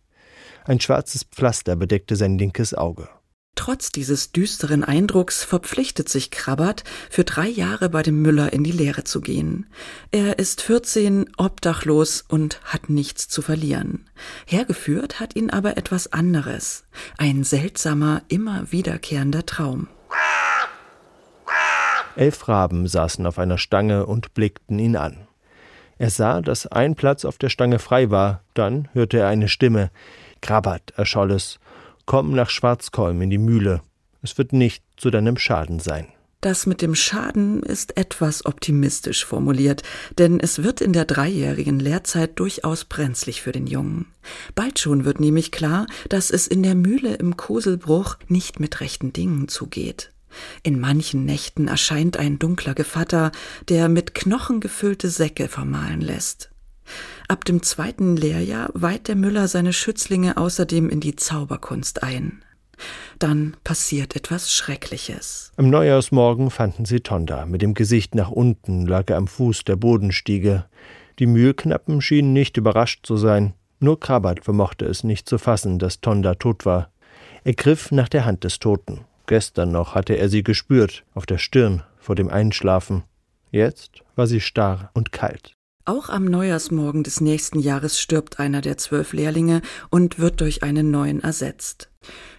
Ein 0.65 0.81
schwarzes 0.81 1.25
Pflaster 1.25 1.77
bedeckte 1.77 2.17
sein 2.17 2.39
linkes 2.39 2.75
Auge. 2.75 3.09
Trotz 3.55 3.93
dieses 3.93 4.33
düsteren 4.33 4.83
Eindrucks 4.83 5.45
verpflichtet 5.45 6.09
sich 6.09 6.31
Krabbert, 6.31 6.85
für 7.11 7.23
drei 7.23 7.47
Jahre 7.47 7.91
bei 7.91 8.03
dem 8.03 8.23
Müller 8.23 8.53
in 8.53 8.65
die 8.65 8.73
Lehre 8.73 9.05
zu 9.05 9.21
gehen. 9.21 9.67
Er 10.11 10.39
ist 10.39 10.63
14, 10.63 11.31
obdachlos 11.37 12.25
und 12.27 12.61
hat 12.65 12.89
nichts 12.89 13.29
zu 13.29 13.43
verlieren. 13.43 14.09
Hergeführt 14.47 15.21
hat 15.21 15.37
ihn 15.37 15.51
aber 15.51 15.77
etwas 15.77 16.13
anderes. 16.13 16.85
Ein 17.19 17.45
seltsamer, 17.45 18.23
immer 18.29 18.73
wiederkehrender 18.73 19.45
Traum. 19.45 19.89
Elf 22.17 22.49
Raben 22.49 22.89
saßen 22.89 23.27
auf 23.27 23.39
einer 23.39 23.59
Stange 23.59 24.07
und 24.07 24.35
blickten 24.35 24.79
ihn 24.79 24.97
an. 24.97 25.29
Er 25.99 26.11
sah, 26.11 26.41
dass 26.41 26.67
ein 26.67 26.95
Platz 26.97 27.25
auf 27.25 27.39
der 27.39 27.49
Stange 27.49 27.79
frei 27.79 28.11
war, 28.11 28.43
dann 28.55 28.89
hörte 28.93 29.19
er 29.19 29.29
eine 29.29 29.49
Stimme, 29.49 29.91
Krabat, 30.43 30.93
erscholl 30.97 31.31
es, 31.31 31.59
komm 32.05 32.33
nach 32.33 32.51
Schwarzkolm 32.51 33.23
in 33.23 33.31
die 33.31 33.39
Mühle. 33.39 33.81
Es 34.21 34.37
wird 34.37 34.53
nicht 34.53 34.85
zu 34.99 35.11
deinem 35.11 35.39
Schaden 35.39 35.81
sein. 35.81 36.07
Das 36.43 36.67
mit 36.67 36.83
dem 36.83 36.97
Schaden 36.97 37.63
ist 37.63 37.97
etwas 37.97 38.45
optimistisch 38.45 39.25
formuliert, 39.25 39.85
denn 40.19 40.41
es 40.41 40.65
wird 40.65 40.81
in 40.81 40.93
der 40.93 41.05
dreijährigen 41.05 41.79
Lehrzeit 41.79 42.37
durchaus 42.41 42.85
brenzlig 42.85 43.43
für 43.43 43.53
den 43.53 43.69
Jungen. 43.69 44.07
Bald 44.57 44.81
schon 44.81 45.05
wird 45.05 45.21
nämlich 45.21 45.53
klar, 45.53 45.87
dass 46.09 46.31
es 46.31 46.49
in 46.49 46.65
der 46.65 46.75
Mühle 46.75 47.15
im 47.15 47.37
Koselbruch 47.37 48.17
nicht 48.27 48.59
mit 48.59 48.81
rechten 48.81 49.13
Dingen 49.13 49.47
zugeht. 49.47 50.11
In 50.65 50.81
manchen 50.81 51.25
Nächten 51.25 51.69
erscheint 51.69 52.17
ein 52.17 52.41
dunkler 52.41 52.75
Gevatter, 52.75 53.31
der 53.69 53.89
mit 53.89 54.15
Knochen 54.15 54.59
gefüllte 54.59 55.11
Säcke 55.11 55.47
vermahlen 55.47 56.01
lässt. 56.01 56.52
Ab 57.33 57.47
dem 57.47 57.63
zweiten 57.63 58.15
Lehrjahr 58.15 58.69
weiht 58.75 59.09
der 59.09 59.17
Müller 59.17 59.49
seine 59.49 59.73
Schützlinge 59.73 60.37
außerdem 60.37 60.91
in 60.91 61.01
die 61.01 61.17
Zauberkunst 61.17 62.03
ein. 62.03 62.43
Dann 63.19 63.57
passiert 63.65 64.15
etwas 64.17 64.53
Schreckliches. 64.53 65.51
Am 65.57 65.71
Neujahrsmorgen 65.71 66.51
fanden 66.51 66.85
sie 66.85 67.01
Tonda. 67.01 67.47
Mit 67.47 67.63
dem 67.63 67.73
Gesicht 67.73 68.15
nach 68.15 68.31
unten 68.31 68.87
lag 68.87 69.09
er 69.09 69.17
am 69.17 69.29
Fuß 69.29 69.65
der 69.65 69.77
Bodenstiege. 69.77 70.67
Die 71.21 71.25
Mühlknappen 71.25 72.03
schienen 72.03 72.35
nicht 72.35 72.59
überrascht 72.59 73.07
zu 73.07 73.17
sein. 73.17 73.55
Nur 73.81 73.99
Krabat 73.99 74.45
vermochte 74.45 74.85
es 74.85 75.03
nicht 75.03 75.27
zu 75.27 75.39
fassen, 75.39 75.79
dass 75.79 76.03
Tonda 76.03 76.35
tot 76.35 76.67
war. 76.67 76.91
Er 77.45 77.55
griff 77.55 77.93
nach 77.93 78.11
der 78.11 78.27
Hand 78.27 78.45
des 78.45 78.59
Toten. 78.59 79.07
Gestern 79.27 79.73
noch 79.73 79.95
hatte 79.95 80.19
er 80.19 80.29
sie 80.29 80.43
gespürt, 80.43 81.03
auf 81.15 81.25
der 81.25 81.39
Stirn, 81.39 81.83
vor 81.97 82.15
dem 82.15 82.29
Einschlafen. 82.29 83.05
Jetzt 83.51 84.03
war 84.17 84.27
sie 84.27 84.43
starr 84.43 84.91
und 84.93 85.13
kalt. 85.13 85.57
Auch 85.85 86.11
am 86.11 86.27
Neujahrsmorgen 86.27 87.03
des 87.03 87.21
nächsten 87.21 87.59
Jahres 87.59 87.99
stirbt 87.99 88.39
einer 88.39 88.61
der 88.61 88.79
zwölf 88.79 89.13
Lehrlinge 89.13 89.63
und 89.91 90.21
wird 90.21 90.41
durch 90.41 90.63
einen 90.63 90.93
neuen 90.93 91.21
ersetzt. 91.21 91.91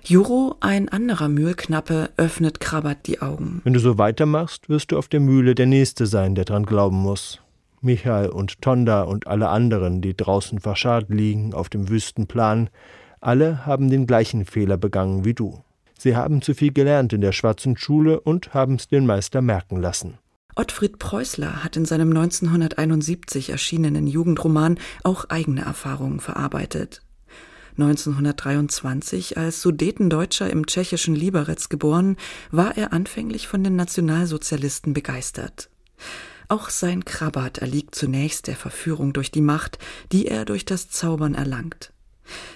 Juro, 0.04 0.56
ein 0.62 0.88
anderer 0.88 1.28
Mühlknappe, 1.28 2.12
öffnet 2.16 2.62
Krabat 2.62 3.06
die 3.06 3.22
Augen. 3.22 3.62
Wenn 3.66 3.74
du 3.74 3.82
so 3.82 3.98
weitermachst, 3.98 4.70
wirst 4.70 4.94
du 4.94 4.98
auf 4.98 5.10
der 5.10 5.20
Mühle 5.20 5.56
der 5.56 5.66
Nächste 5.66 6.06
sein, 6.06 6.36
der 6.36 6.46
dran 6.46 6.66
glauben 6.66 6.98
muss. 6.98 7.42
Michael 7.82 8.30
und 8.30 8.62
Tonda 8.62 9.04
und 9.04 9.28
alle 9.28 9.50
anderen, 9.50 10.02
die 10.02 10.16
draußen 10.16 10.60
verscharrt 10.60 11.10
liegen 11.10 11.54
auf 11.54 11.68
dem 11.68 11.90
Wüstenplan, 11.90 12.70
alle 13.20 13.66
haben 13.66 13.90
den 13.90 14.08
gleichen 14.08 14.46
Fehler 14.46 14.78
begangen 14.78 15.26
wie 15.26 15.34
du. 15.34 15.64
Sie 15.98 16.16
haben 16.16 16.42
zu 16.42 16.54
viel 16.54 16.72
gelernt 16.72 17.12
in 17.12 17.22
der 17.22 17.34
schwarzen 17.34 17.76
Schule 17.76 18.22
und 18.22 18.54
haben's 18.54 18.88
den 18.88 19.06
Meister 19.06 19.42
merken 19.42 19.82
lassen. 19.82 20.18
Ottfried 20.56 21.00
Preußler 21.00 21.64
hat 21.64 21.78
in 21.78 21.86
seinem 21.86 22.10
1971 22.10 23.50
erschienenen 23.50 24.08
Jugendroman 24.08 24.80
auch 25.04 25.26
eigene 25.30 25.62
Erfahrungen 25.62 26.20
verarbeitet. 26.20 27.02
1923 27.78 29.38
als 29.38 29.62
Sudetendeutscher 29.62 30.50
im 30.50 30.68
tschechischen 30.68 31.16
Liberec 31.16 31.70
geboren, 31.70 32.18
war 32.52 32.78
er 32.78 32.94
anfänglich 32.94 33.48
von 33.48 33.64
den 33.64 33.76
Nationalsozialisten 33.76 34.94
begeistert. 34.94 35.70
Auch 36.50 36.70
sein 36.70 37.04
Krabat 37.04 37.58
erliegt 37.60 37.96
zunächst 37.96 38.46
der 38.46 38.56
Verführung 38.56 39.14
durch 39.14 39.32
die 39.32 39.42
Macht, 39.42 39.80
die 40.12 40.28
er 40.28 40.46
durch 40.46 40.66
das 40.66 40.90
Zaubern 40.90 41.34
erlangt. 41.34 41.94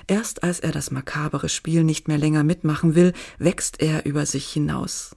Erst 0.05 0.43
als 0.43 0.59
er 0.59 0.71
das 0.71 0.91
makabere 0.91 1.49
Spiel 1.49 1.83
nicht 1.83 2.07
mehr 2.07 2.17
länger 2.17 2.43
mitmachen 2.43 2.93
will, 2.93 3.13
wächst 3.39 3.81
er 3.81 4.05
über 4.05 4.25
sich 4.25 4.47
hinaus. 4.47 5.15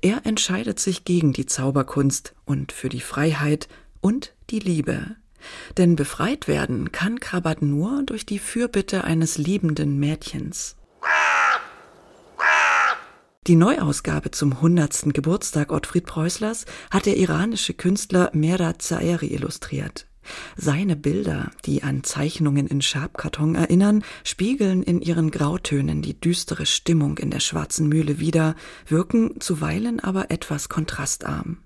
Er 0.00 0.26
entscheidet 0.26 0.78
sich 0.80 1.04
gegen 1.04 1.32
die 1.32 1.46
Zauberkunst 1.46 2.34
und 2.44 2.72
für 2.72 2.88
die 2.88 3.00
Freiheit 3.00 3.68
und 4.00 4.34
die 4.50 4.58
Liebe. 4.58 5.16
Denn 5.76 5.96
befreit 5.96 6.48
werden 6.48 6.92
kann 6.92 7.20
Krabat 7.20 7.62
nur 7.62 8.02
durch 8.04 8.26
die 8.26 8.38
Fürbitte 8.38 9.04
eines 9.04 9.38
liebenden 9.38 9.98
Mädchens. 9.98 10.76
Die 13.48 13.56
Neuausgabe 13.56 14.30
zum 14.30 14.52
100. 14.52 15.12
Geburtstag 15.12 15.72
Ottfried 15.72 16.06
Preußlers 16.06 16.64
hat 16.92 17.06
der 17.06 17.16
iranische 17.16 17.74
Künstler 17.74 18.30
Merad 18.32 18.82
Zaeri 18.82 19.34
illustriert. 19.34 20.06
Seine 20.56 20.96
Bilder, 20.96 21.50
die 21.64 21.82
an 21.82 22.04
Zeichnungen 22.04 22.66
in 22.66 22.82
Schabkarton 22.82 23.54
erinnern, 23.54 24.04
spiegeln 24.24 24.82
in 24.82 25.00
ihren 25.00 25.30
Grautönen 25.30 26.02
die 26.02 26.18
düstere 26.18 26.66
Stimmung 26.66 27.18
in 27.18 27.30
der 27.30 27.40
schwarzen 27.40 27.88
Mühle 27.88 28.18
wider, 28.20 28.54
wirken 28.86 29.40
zuweilen 29.40 30.00
aber 30.00 30.30
etwas 30.30 30.68
kontrastarm. 30.68 31.58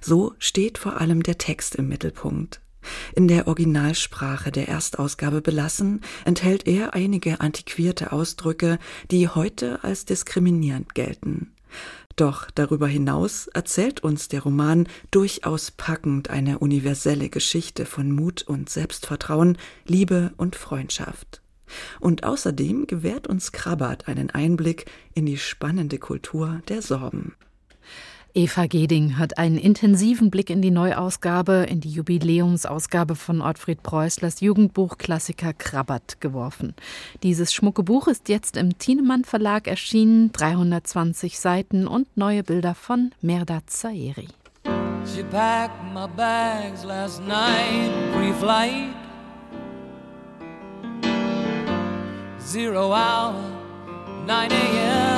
So 0.00 0.34
steht 0.38 0.78
vor 0.78 1.00
allem 1.00 1.22
der 1.22 1.38
Text 1.38 1.74
im 1.74 1.88
Mittelpunkt. 1.88 2.60
In 3.14 3.28
der 3.28 3.48
Originalsprache 3.48 4.50
der 4.50 4.68
Erstausgabe 4.68 5.42
belassen, 5.42 6.00
enthält 6.24 6.66
er 6.66 6.94
einige 6.94 7.40
antiquierte 7.40 8.12
Ausdrücke, 8.12 8.78
die 9.10 9.28
heute 9.28 9.82
als 9.84 10.04
diskriminierend 10.04 10.94
gelten. 10.94 11.52
Doch 12.18 12.50
darüber 12.50 12.88
hinaus 12.88 13.46
erzählt 13.46 14.00
uns 14.02 14.26
der 14.26 14.42
Roman 14.42 14.88
durchaus 15.12 15.70
packend 15.70 16.30
eine 16.30 16.58
universelle 16.58 17.28
Geschichte 17.28 17.86
von 17.86 18.10
Mut 18.10 18.42
und 18.42 18.68
Selbstvertrauen, 18.68 19.56
Liebe 19.86 20.32
und 20.36 20.56
Freundschaft. 20.56 21.42
Und 22.00 22.24
außerdem 22.24 22.88
gewährt 22.88 23.28
uns 23.28 23.52
Krabat 23.52 24.08
einen 24.08 24.30
Einblick 24.30 24.86
in 25.14 25.26
die 25.26 25.38
spannende 25.38 25.98
Kultur 25.98 26.60
der 26.66 26.82
Sorben. 26.82 27.36
Eva 28.38 28.66
Geding 28.66 29.18
hat 29.18 29.36
einen 29.36 29.58
intensiven 29.58 30.30
Blick 30.30 30.48
in 30.48 30.62
die 30.62 30.70
Neuausgabe, 30.70 31.66
in 31.68 31.80
die 31.80 31.90
Jubiläumsausgabe 31.90 33.16
von 33.16 33.40
Ottfried 33.40 33.82
Preußlers 33.82 34.40
Jugendbuchklassiker 34.40 35.52
Krabbert 35.52 36.20
geworfen. 36.20 36.74
Dieses 37.24 37.52
schmucke 37.52 37.82
Buch 37.82 38.06
ist 38.06 38.28
jetzt 38.28 38.56
im 38.56 38.78
Thienemann 38.78 39.24
Verlag 39.24 39.66
erschienen, 39.66 40.30
320 40.30 41.36
Seiten 41.36 41.88
und 41.88 42.16
neue 42.16 42.44
Bilder 42.44 42.76
von 42.76 43.10
Merdad 43.20 43.68
Zaeri. 43.70 44.28
She 45.04 45.24
packed 45.24 45.82
my 45.92 46.06
bags 46.16 46.84
last 46.84 47.20
night, 47.26 47.90
9 54.28 54.52
a.m. 54.52 55.17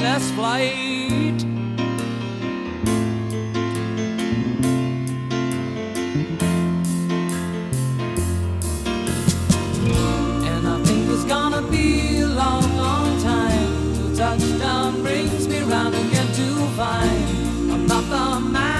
timeless 0.00 0.30
flight. 0.32 1.42
And 10.48 10.68
I 10.68 10.82
think 10.84 11.10
it's 11.10 11.24
gonna 11.24 11.62
be 11.70 12.20
a 12.20 12.26
long, 12.26 12.76
long 12.76 13.22
time 13.22 13.94
till 13.94 14.16
touchdown 14.16 15.02
brings 15.02 15.46
me 15.48 15.60
round 15.60 15.94
again 15.94 16.26
to 16.26 16.66
find 16.76 17.72
I'm 17.72 17.86
not 17.86 18.04
the 18.08 18.40
man 18.40 18.79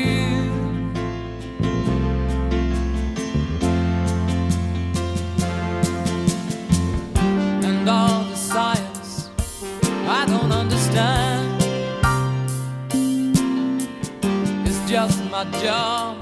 job 15.45 16.20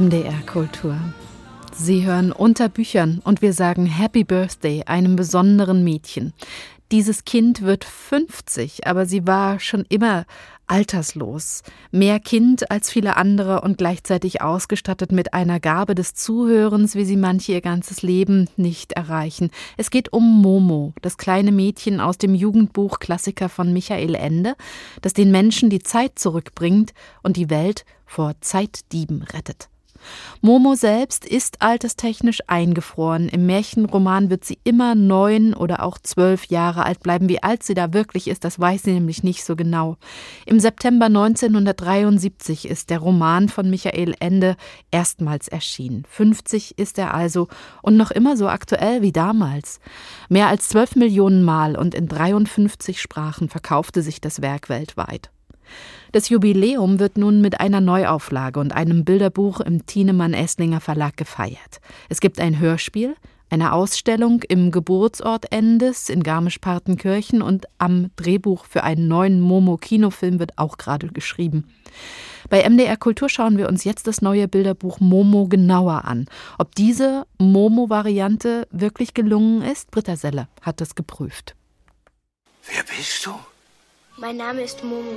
MDR 0.00 0.40
Kultur. 0.46 0.96
Sie 1.76 2.06
hören 2.06 2.32
unter 2.32 2.70
Büchern 2.70 3.20
und 3.22 3.42
wir 3.42 3.52
sagen 3.52 3.84
Happy 3.84 4.24
Birthday 4.24 4.84
einem 4.84 5.14
besonderen 5.14 5.84
Mädchen. 5.84 6.32
Dieses 6.90 7.26
Kind 7.26 7.60
wird 7.60 7.84
50, 7.84 8.86
aber 8.86 9.04
sie 9.04 9.26
war 9.26 9.60
schon 9.60 9.84
immer 9.90 10.24
alterslos, 10.66 11.62
mehr 11.90 12.18
Kind 12.18 12.70
als 12.70 12.90
viele 12.90 13.18
andere 13.18 13.60
und 13.60 13.76
gleichzeitig 13.76 14.40
ausgestattet 14.40 15.12
mit 15.12 15.34
einer 15.34 15.60
Gabe 15.60 15.94
des 15.94 16.14
Zuhörens, 16.14 16.94
wie 16.94 17.04
sie 17.04 17.18
manche 17.18 17.52
ihr 17.52 17.60
ganzes 17.60 18.00
Leben 18.00 18.48
nicht 18.56 18.92
erreichen. 18.92 19.50
Es 19.76 19.90
geht 19.90 20.14
um 20.14 20.40
Momo, 20.40 20.94
das 21.02 21.18
kleine 21.18 21.52
Mädchen 21.52 22.00
aus 22.00 22.16
dem 22.16 22.34
Jugendbuch 22.34 23.00
Klassiker 23.00 23.50
von 23.50 23.74
Michael 23.74 24.14
Ende, 24.14 24.54
das 25.02 25.12
den 25.12 25.30
Menschen 25.30 25.68
die 25.68 25.82
Zeit 25.82 26.18
zurückbringt 26.18 26.94
und 27.22 27.36
die 27.36 27.50
Welt 27.50 27.84
vor 28.06 28.32
Zeitdieben 28.40 29.22
rettet. 29.22 29.69
Momo 30.40 30.74
selbst 30.74 31.24
ist 31.24 31.60
alterstechnisch 31.62 32.40
eingefroren. 32.46 33.28
Im 33.28 33.46
Märchenroman 33.46 34.30
wird 34.30 34.44
sie 34.44 34.58
immer 34.64 34.94
neun 34.94 35.54
oder 35.54 35.82
auch 35.82 35.98
zwölf 35.98 36.46
Jahre 36.46 36.84
alt 36.84 37.00
bleiben. 37.00 37.28
Wie 37.28 37.42
alt 37.42 37.62
sie 37.62 37.74
da 37.74 37.92
wirklich 37.92 38.28
ist, 38.28 38.44
das 38.44 38.58
weiß 38.58 38.82
sie 38.82 38.92
nämlich 38.92 39.22
nicht 39.22 39.44
so 39.44 39.56
genau. 39.56 39.96
Im 40.46 40.60
September 40.60 41.06
1973 41.06 42.68
ist 42.68 42.90
der 42.90 42.98
Roman 42.98 43.48
von 43.48 43.68
Michael 43.68 44.14
Ende 44.20 44.56
erstmals 44.90 45.48
erschienen. 45.48 46.04
50 46.08 46.78
ist 46.78 46.98
er 46.98 47.14
also 47.14 47.48
und 47.82 47.96
noch 47.96 48.10
immer 48.10 48.36
so 48.36 48.48
aktuell 48.48 49.02
wie 49.02 49.12
damals. 49.12 49.80
Mehr 50.28 50.48
als 50.48 50.68
zwölf 50.68 50.96
Millionen 50.96 51.42
Mal 51.42 51.76
und 51.76 51.94
in 51.94 52.08
53 52.08 53.00
Sprachen 53.00 53.48
verkaufte 53.48 54.02
sich 54.02 54.20
das 54.20 54.40
Werk 54.40 54.68
weltweit. 54.68 55.30
Das 56.12 56.28
Jubiläum 56.28 56.98
wird 56.98 57.16
nun 57.16 57.40
mit 57.40 57.60
einer 57.60 57.80
Neuauflage 57.80 58.58
und 58.58 58.74
einem 58.74 59.04
Bilderbuch 59.04 59.60
im 59.60 59.86
Thienemann-Esslinger 59.86 60.80
Verlag 60.80 61.16
gefeiert. 61.16 61.80
Es 62.08 62.20
gibt 62.20 62.40
ein 62.40 62.58
Hörspiel, 62.58 63.14
eine 63.48 63.72
Ausstellung 63.72 64.42
im 64.48 64.72
Geburtsort 64.72 65.52
Endes 65.52 66.08
in 66.08 66.24
Garmisch-Partenkirchen 66.24 67.42
und 67.42 67.66
am 67.78 68.10
Drehbuch 68.16 68.64
für 68.64 68.82
einen 68.82 69.06
neuen 69.06 69.40
Momo-Kinofilm 69.40 70.40
wird 70.40 70.58
auch 70.58 70.78
gerade 70.78 71.08
geschrieben. 71.08 71.68
Bei 72.48 72.68
MDR 72.68 72.96
Kultur 72.96 73.28
schauen 73.28 73.56
wir 73.56 73.68
uns 73.68 73.84
jetzt 73.84 74.08
das 74.08 74.20
neue 74.20 74.48
Bilderbuch 74.48 74.98
Momo 74.98 75.46
genauer 75.46 76.04
an. 76.06 76.26
Ob 76.58 76.74
diese 76.74 77.24
Momo-Variante 77.38 78.66
wirklich 78.72 79.14
gelungen 79.14 79.62
ist, 79.62 79.92
Britta 79.92 80.16
Selle 80.16 80.48
hat 80.62 80.80
es 80.80 80.96
geprüft. 80.96 81.54
Wer 82.64 82.82
bist 82.82 83.26
du? 83.26 83.34
Mein 84.16 84.36
Name 84.36 84.62
ist 84.62 84.82
Momo. 84.82 85.16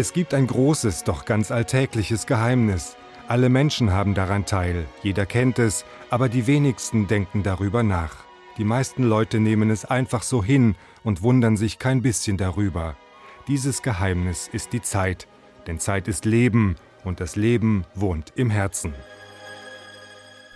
Es 0.00 0.14
gibt 0.14 0.32
ein 0.32 0.46
großes, 0.46 1.04
doch 1.04 1.26
ganz 1.26 1.50
alltägliches 1.50 2.24
Geheimnis. 2.24 2.96
Alle 3.28 3.50
Menschen 3.50 3.92
haben 3.92 4.14
daran 4.14 4.46
teil, 4.46 4.86
jeder 5.02 5.26
kennt 5.26 5.58
es, 5.58 5.84
aber 6.08 6.30
die 6.30 6.46
wenigsten 6.46 7.06
denken 7.06 7.42
darüber 7.42 7.82
nach. 7.82 8.16
Die 8.56 8.64
meisten 8.64 9.02
Leute 9.02 9.40
nehmen 9.40 9.68
es 9.68 9.84
einfach 9.84 10.22
so 10.22 10.42
hin 10.42 10.74
und 11.04 11.20
wundern 11.20 11.58
sich 11.58 11.78
kein 11.78 12.00
bisschen 12.00 12.38
darüber. 12.38 12.96
Dieses 13.46 13.82
Geheimnis 13.82 14.48
ist 14.50 14.72
die 14.72 14.80
Zeit, 14.80 15.28
denn 15.66 15.78
Zeit 15.78 16.08
ist 16.08 16.24
Leben 16.24 16.76
und 17.04 17.20
das 17.20 17.36
Leben 17.36 17.84
wohnt 17.94 18.32
im 18.36 18.48
Herzen. 18.48 18.94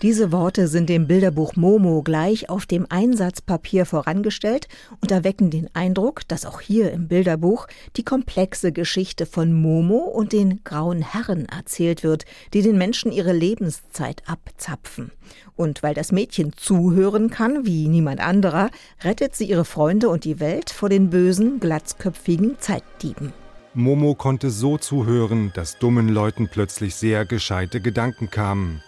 Diese 0.05 0.33
Worte 0.33 0.69
sind 0.69 0.91
dem 0.91 1.07
Bilderbuch 1.07 1.57
Momo 1.57 2.03
gleich 2.03 2.51
auf 2.51 2.67
dem 2.67 2.85
Einsatzpapier 2.91 3.87
vorangestellt 3.87 4.69
und 5.01 5.11
erwecken 5.11 5.49
den 5.49 5.75
Eindruck, 5.75 6.29
dass 6.29 6.45
auch 6.45 6.61
hier 6.61 6.93
im 6.93 7.09
Bilderbuch 7.09 7.67
die 7.97 8.03
komplexe 8.03 8.71
Geschichte 8.71 9.25
von 9.25 9.55
Momo 9.55 9.97
und 9.97 10.35
den 10.35 10.63
grauen 10.63 11.01
Herren 11.01 11.47
erzählt 11.47 12.03
wird, 12.03 12.27
die 12.53 12.61
den 12.61 12.77
Menschen 12.77 13.13
ihre 13.13 13.33
Lebenszeit 13.33 14.23
abzapfen. 14.27 15.11
Und 15.57 15.83
weil 15.83 15.95
das 15.95 16.13
Mädchen 16.13 16.53
zuhören 16.55 17.31
kann 17.31 17.65
wie 17.65 17.89
niemand 17.89 18.21
anderer, 18.21 18.69
rettet 19.03 19.35
sie 19.35 19.47
ihre 19.47 19.65
Freunde 19.65 20.11
und 20.11 20.27
die 20.27 20.39
Welt 20.39 20.69
vor 20.69 20.91
den 20.91 21.09
bösen, 21.09 21.61
glatzköpfigen 21.61 22.57
Zeitdieben. 22.59 23.33
Momo 23.73 24.15
konnte 24.15 24.51
so 24.51 24.77
zuhören, 24.77 25.51
dass 25.55 25.79
dummen 25.79 26.11
Leuten 26.11 26.51
plötzlich 26.53 26.95
sehr 26.95 27.25
gescheite 27.25 27.81
Gedanken 27.81 28.29
kamen. 28.29 28.83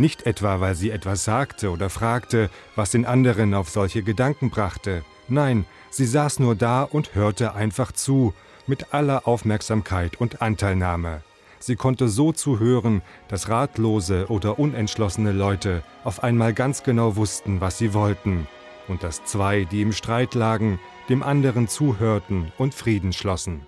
Nicht 0.00 0.24
etwa, 0.24 0.60
weil 0.60 0.76
sie 0.76 0.90
etwas 0.90 1.24
sagte 1.24 1.70
oder 1.70 1.90
fragte, 1.90 2.48
was 2.74 2.90
den 2.90 3.04
anderen 3.04 3.52
auf 3.52 3.68
solche 3.68 4.02
Gedanken 4.02 4.48
brachte. 4.48 5.04
Nein, 5.28 5.66
sie 5.90 6.06
saß 6.06 6.38
nur 6.38 6.54
da 6.54 6.84
und 6.84 7.14
hörte 7.14 7.52
einfach 7.52 7.92
zu, 7.92 8.32
mit 8.66 8.94
aller 8.94 9.28
Aufmerksamkeit 9.28 10.18
und 10.18 10.40
Anteilnahme. 10.40 11.20
Sie 11.58 11.76
konnte 11.76 12.08
so 12.08 12.32
zuhören, 12.32 13.02
dass 13.28 13.50
ratlose 13.50 14.28
oder 14.30 14.58
unentschlossene 14.58 15.32
Leute 15.32 15.82
auf 16.02 16.22
einmal 16.22 16.54
ganz 16.54 16.82
genau 16.82 17.16
wussten, 17.16 17.60
was 17.60 17.76
sie 17.76 17.92
wollten, 17.92 18.48
und 18.88 19.02
dass 19.02 19.26
zwei, 19.26 19.64
die 19.64 19.82
im 19.82 19.92
Streit 19.92 20.34
lagen, 20.34 20.80
dem 21.10 21.22
anderen 21.22 21.68
zuhörten 21.68 22.52
und 22.56 22.74
Frieden 22.74 23.12
schlossen. 23.12 23.66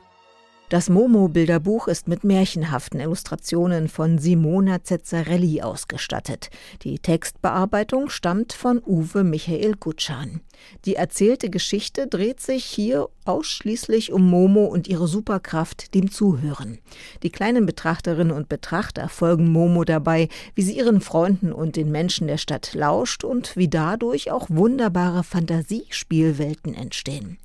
Das 0.72 0.88
Momo-Bilderbuch 0.88 1.86
ist 1.86 2.08
mit 2.08 2.24
märchenhaften 2.24 2.98
Illustrationen 2.98 3.88
von 3.88 4.16
Simona 4.16 4.82
Zezzarelli 4.82 5.60
ausgestattet. 5.60 6.48
Die 6.82 6.98
Textbearbeitung 6.98 8.08
stammt 8.08 8.54
von 8.54 8.80
Uwe 8.82 9.22
Michael 9.22 9.74
Gutschan. 9.74 10.40
Die 10.86 10.94
erzählte 10.94 11.50
Geschichte 11.50 12.06
dreht 12.06 12.40
sich 12.40 12.64
hier 12.64 13.10
ausschließlich 13.26 14.12
um 14.12 14.30
Momo 14.30 14.64
und 14.64 14.88
ihre 14.88 15.08
Superkraft, 15.08 15.92
dem 15.92 16.10
Zuhören. 16.10 16.78
Die 17.22 17.30
kleinen 17.30 17.66
Betrachterinnen 17.66 18.34
und 18.34 18.48
Betrachter 18.48 19.10
folgen 19.10 19.52
Momo 19.52 19.84
dabei, 19.84 20.30
wie 20.54 20.62
sie 20.62 20.78
ihren 20.78 21.02
Freunden 21.02 21.52
und 21.52 21.76
den 21.76 21.90
Menschen 21.90 22.28
der 22.28 22.38
Stadt 22.38 22.72
lauscht 22.72 23.24
und 23.24 23.58
wie 23.58 23.68
dadurch 23.68 24.30
auch 24.30 24.46
wunderbare 24.48 25.22
Fantasiespielwelten 25.22 26.74
entstehen. 26.74 27.36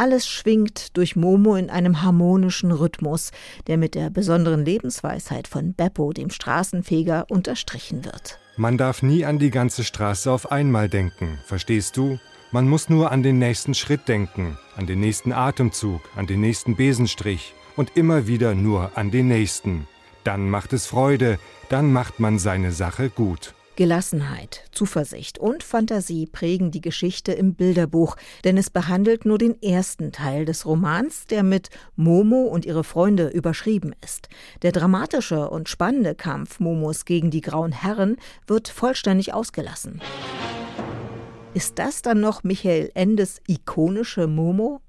Alles 0.00 0.26
schwingt 0.26 0.96
durch 0.96 1.14
Momo 1.14 1.56
in 1.56 1.68
einem 1.68 2.00
harmonischen 2.00 2.72
Rhythmus, 2.72 3.32
der 3.66 3.76
mit 3.76 3.94
der 3.94 4.08
besonderen 4.08 4.64
Lebensweisheit 4.64 5.46
von 5.46 5.74
Beppo, 5.74 6.14
dem 6.14 6.30
Straßenfeger, 6.30 7.26
unterstrichen 7.28 8.06
wird. 8.06 8.38
Man 8.56 8.78
darf 8.78 9.02
nie 9.02 9.26
an 9.26 9.38
die 9.38 9.50
ganze 9.50 9.84
Straße 9.84 10.32
auf 10.32 10.50
einmal 10.50 10.88
denken, 10.88 11.38
verstehst 11.44 11.98
du? 11.98 12.18
Man 12.50 12.66
muss 12.66 12.88
nur 12.88 13.12
an 13.12 13.22
den 13.22 13.38
nächsten 13.38 13.74
Schritt 13.74 14.08
denken, 14.08 14.56
an 14.74 14.86
den 14.86 15.00
nächsten 15.00 15.34
Atemzug, 15.34 16.00
an 16.16 16.26
den 16.26 16.40
nächsten 16.40 16.76
Besenstrich 16.76 17.52
und 17.76 17.94
immer 17.94 18.26
wieder 18.26 18.54
nur 18.54 18.96
an 18.96 19.10
den 19.10 19.28
nächsten. 19.28 19.86
Dann 20.24 20.48
macht 20.48 20.72
es 20.72 20.86
Freude, 20.86 21.38
dann 21.68 21.92
macht 21.92 22.20
man 22.20 22.38
seine 22.38 22.72
Sache 22.72 23.10
gut. 23.10 23.52
Gelassenheit, 23.80 24.64
Zuversicht 24.72 25.38
und 25.38 25.62
Fantasie 25.62 26.26
prägen 26.26 26.70
die 26.70 26.82
Geschichte 26.82 27.32
im 27.32 27.54
Bilderbuch, 27.54 28.16
denn 28.44 28.58
es 28.58 28.68
behandelt 28.68 29.24
nur 29.24 29.38
den 29.38 29.62
ersten 29.62 30.12
Teil 30.12 30.44
des 30.44 30.66
Romans, 30.66 31.24
der 31.24 31.42
mit 31.42 31.70
Momo 31.96 32.42
und 32.42 32.66
ihre 32.66 32.84
Freunde 32.84 33.28
überschrieben 33.28 33.94
ist. 34.04 34.28
Der 34.60 34.72
dramatische 34.72 35.48
und 35.48 35.70
spannende 35.70 36.14
Kampf 36.14 36.60
Momos 36.60 37.06
gegen 37.06 37.30
die 37.30 37.40
grauen 37.40 37.72
Herren 37.72 38.18
wird 38.46 38.68
vollständig 38.68 39.32
ausgelassen. 39.32 40.02
Ist 41.54 41.78
das 41.78 42.02
dann 42.02 42.20
noch 42.20 42.44
Michael 42.44 42.90
Endes 42.92 43.40
ikonische 43.46 44.26
Momo? 44.26 44.82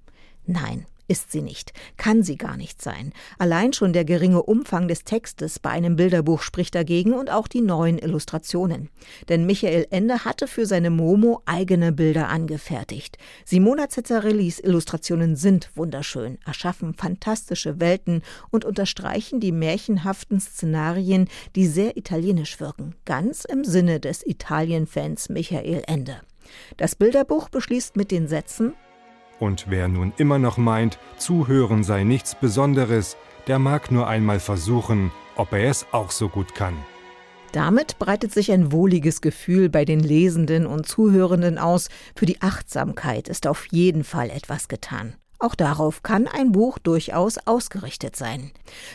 Nein, 0.45 0.85
ist 1.11 1.33
sie 1.33 1.41
nicht, 1.41 1.73
kann 1.97 2.23
sie 2.23 2.37
gar 2.37 2.55
nicht 2.55 2.81
sein. 2.81 3.11
Allein 3.37 3.73
schon 3.73 3.91
der 3.91 4.05
geringe 4.05 4.41
Umfang 4.43 4.87
des 4.87 5.03
Textes 5.03 5.59
bei 5.59 5.69
einem 5.69 5.97
Bilderbuch 5.97 6.41
spricht 6.41 6.73
dagegen 6.73 7.11
und 7.11 7.29
auch 7.29 7.49
die 7.49 7.59
neuen 7.59 7.99
Illustrationen. 7.99 8.89
Denn 9.27 9.45
Michael 9.45 9.87
Ende 9.89 10.23
hatte 10.23 10.47
für 10.47 10.65
seine 10.65 10.89
Momo 10.89 11.41
eigene 11.45 11.91
Bilder 11.91 12.29
angefertigt. 12.29 13.17
Simona 13.43 13.89
Cezzarellis 13.89 14.61
Illustrationen 14.61 15.35
sind 15.35 15.69
wunderschön, 15.75 16.37
erschaffen 16.45 16.93
fantastische 16.93 17.81
Welten 17.81 18.21
und 18.49 18.63
unterstreichen 18.63 19.41
die 19.41 19.51
märchenhaften 19.51 20.39
Szenarien, 20.39 21.27
die 21.57 21.67
sehr 21.67 21.97
italienisch 21.97 22.61
wirken, 22.61 22.95
ganz 23.03 23.43
im 23.43 23.65
Sinne 23.65 23.99
des 23.99 24.25
Italien-Fans 24.25 25.27
Michael 25.27 25.83
Ende. 25.87 26.21
Das 26.77 26.95
Bilderbuch 26.95 27.49
beschließt 27.49 27.97
mit 27.97 28.11
den 28.11 28.29
Sätzen 28.29 28.73
und 29.41 29.65
wer 29.69 29.87
nun 29.87 30.13
immer 30.17 30.39
noch 30.39 30.57
meint, 30.57 30.99
zuhören 31.17 31.83
sei 31.83 32.03
nichts 32.03 32.35
Besonderes, 32.35 33.17
der 33.47 33.57
mag 33.59 33.91
nur 33.91 34.07
einmal 34.07 34.39
versuchen, 34.39 35.11
ob 35.35 35.51
er 35.53 35.69
es 35.69 35.85
auch 35.91 36.11
so 36.11 36.29
gut 36.29 36.53
kann. 36.53 36.75
Damit 37.51 37.99
breitet 37.99 38.31
sich 38.31 38.51
ein 38.51 38.71
wohliges 38.71 39.19
Gefühl 39.19 39.69
bei 39.69 39.83
den 39.83 39.99
Lesenden 39.99 40.65
und 40.65 40.87
Zuhörenden 40.87 41.57
aus. 41.57 41.89
Für 42.15 42.25
die 42.25 42.41
Achtsamkeit 42.41 43.27
ist 43.27 43.47
auf 43.47 43.65
jeden 43.71 44.05
Fall 44.05 44.29
etwas 44.29 44.69
getan. 44.69 45.15
Auch 45.41 45.55
darauf 45.55 46.03
kann 46.03 46.27
ein 46.27 46.51
Buch 46.51 46.77
durchaus 46.77 47.39
ausgerichtet 47.39 48.15
sein. 48.15 48.51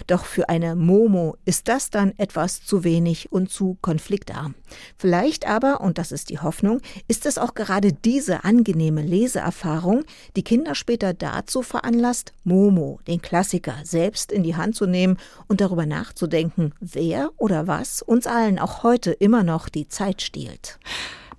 Doch 0.07 0.25
für 0.25 0.49
eine 0.49 0.77
Momo 0.77 1.37
ist 1.45 1.67
das 1.67 1.91
dann 1.91 2.17
etwas 2.19 2.65
zu 2.65 2.85
wenig 2.85 3.33
und 3.33 3.51
zu 3.51 3.77
konfliktarm. 3.81 4.55
Vielleicht 4.97 5.49
aber, 5.49 5.81
und 5.81 5.99
das 5.99 6.13
ist 6.13 6.31
die 6.31 6.39
Hoffnung, 6.39 6.81
ist 7.09 7.27
es 7.27 7.37
auch 7.37 7.55
gerade 7.55 7.93
diese 7.93 8.45
angenehme 8.45 9.03
Leseerfahrung, 9.03 10.05
die 10.37 10.45
Kinder 10.45 10.77
später 10.77 11.15
dazu 11.15 11.63
veranlasst, 11.63 12.33
Momo, 12.45 13.01
den 13.09 13.21
Klassiker, 13.21 13.75
selbst 13.83 14.31
in 14.31 14.45
die 14.45 14.55
Hand 14.55 14.77
zu 14.77 14.87
nehmen 14.87 15.19
und 15.49 15.61
darüber 15.61 15.85
nachzudenken, 15.85 16.75
wer 16.79 17.31
oder 17.39 17.67
was 17.67 18.03
uns 18.03 18.29
allen 18.29 18.61
auch 18.61 18.85
heute 18.85 19.11
immer 19.11 19.43
noch 19.43 19.69
die 19.69 19.89
Zeit 19.89 20.23
stiehlt. 20.23 20.79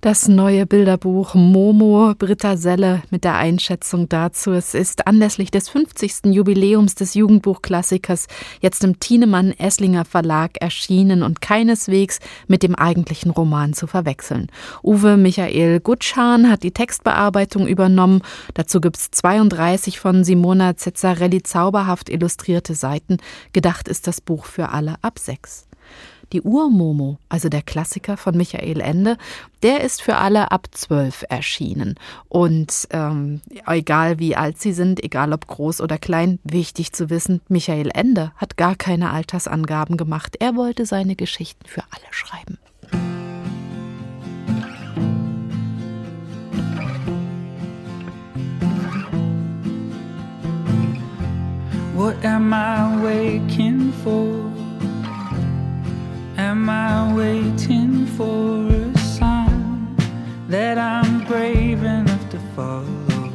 Das 0.00 0.28
neue 0.28 0.64
Bilderbuch 0.64 1.34
Momo 1.34 2.14
Britta 2.16 2.56
Selle 2.56 3.02
mit 3.10 3.24
der 3.24 3.34
Einschätzung 3.34 4.08
dazu. 4.08 4.52
Es 4.52 4.72
ist 4.72 5.08
anlässlich 5.08 5.50
des 5.50 5.68
50. 5.70 6.26
Jubiläums 6.26 6.94
des 6.94 7.14
Jugendbuchklassikers 7.14 8.28
jetzt 8.60 8.84
im 8.84 9.00
Thienemann 9.00 9.50
Esslinger 9.50 10.04
Verlag 10.04 10.52
erschienen 10.60 11.24
und 11.24 11.40
keineswegs 11.40 12.20
mit 12.46 12.62
dem 12.62 12.76
eigentlichen 12.76 13.32
Roman 13.32 13.72
zu 13.72 13.88
verwechseln. 13.88 14.46
Uwe 14.84 15.16
Michael 15.16 15.80
Gutschan 15.80 16.48
hat 16.48 16.62
die 16.62 16.70
Textbearbeitung 16.70 17.66
übernommen. 17.66 18.22
Dazu 18.54 18.80
gibt 18.80 18.98
es 18.98 19.10
32 19.10 19.98
von 19.98 20.22
Simona 20.22 20.76
Cezzarelli 20.76 21.42
zauberhaft 21.42 22.08
illustrierte 22.08 22.76
Seiten. 22.76 23.16
Gedacht 23.52 23.88
ist 23.88 24.06
das 24.06 24.20
Buch 24.20 24.44
für 24.44 24.68
alle 24.68 24.94
ab 25.02 25.18
sechs. 25.18 25.67
Die 26.32 26.42
Urmomo, 26.42 27.18
also 27.28 27.48
der 27.48 27.62
Klassiker 27.62 28.16
von 28.16 28.36
Michael 28.36 28.80
Ende, 28.80 29.16
der 29.62 29.82
ist 29.82 30.02
für 30.02 30.16
alle 30.16 30.50
ab 30.50 30.66
zwölf 30.72 31.24
erschienen. 31.28 31.94
Und 32.28 32.86
ähm, 32.90 33.40
egal 33.66 34.18
wie 34.18 34.36
alt 34.36 34.60
sie 34.60 34.72
sind, 34.72 35.02
egal 35.02 35.32
ob 35.32 35.46
groß 35.46 35.80
oder 35.80 35.96
klein, 35.96 36.38
wichtig 36.44 36.92
zu 36.92 37.08
wissen, 37.08 37.40
Michael 37.48 37.90
Ende 37.94 38.32
hat 38.36 38.56
gar 38.56 38.76
keine 38.76 39.10
Altersangaben 39.10 39.96
gemacht. 39.96 40.36
Er 40.38 40.54
wollte 40.54 40.84
seine 40.84 41.16
Geschichten 41.16 41.66
für 41.66 41.82
alle 41.90 42.12
schreiben. 42.12 42.58
What 51.94 52.24
am 52.24 52.52
I 52.52 53.02
waking 53.02 53.92
for? 54.04 54.47
Am 56.38 56.70
I 56.70 57.12
waiting 57.14 58.06
for 58.06 58.68
a 58.68 58.96
sign 58.96 59.96
that 60.46 60.78
I'm 60.78 61.24
brave 61.24 61.82
enough 61.82 62.30
to 62.30 62.38
follow? 62.54 63.32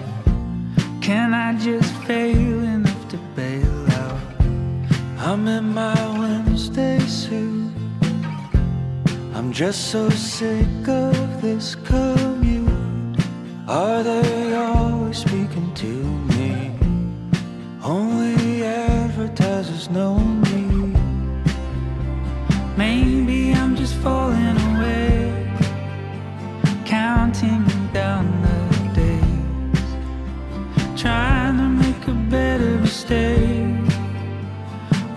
Can 1.02 1.34
I 1.34 1.54
just 1.58 1.94
fail 2.08 2.64
enough 2.64 3.10
to 3.10 3.18
bail 3.36 3.92
out? 3.92 4.22
I'm 5.20 5.46
in 5.50 5.74
my 5.74 6.18
Wednesday 6.18 6.98
suit. 7.00 7.74
I'm 9.34 9.52
just 9.52 9.92
so 9.92 10.10
sick 10.10 10.88
of 10.88 11.42
this 11.42 11.76
commute. 11.76 12.72
Are 13.68 14.02
they 14.02 14.56
always 14.56 15.18
speaking 15.18 15.74
to 15.74 15.94
me? 16.38 16.72
Only 17.84 18.64
advertisers 18.64 19.90
know 19.90 20.33
falling 24.04 24.58
away, 24.76 25.32
counting 26.84 27.64
down 27.94 28.26
the 28.42 28.60
days, 29.00 29.82
trying 31.02 31.58
to 31.58 31.70
make 31.84 32.06
a 32.10 32.14
better 32.30 32.78
mistake. 32.80 33.80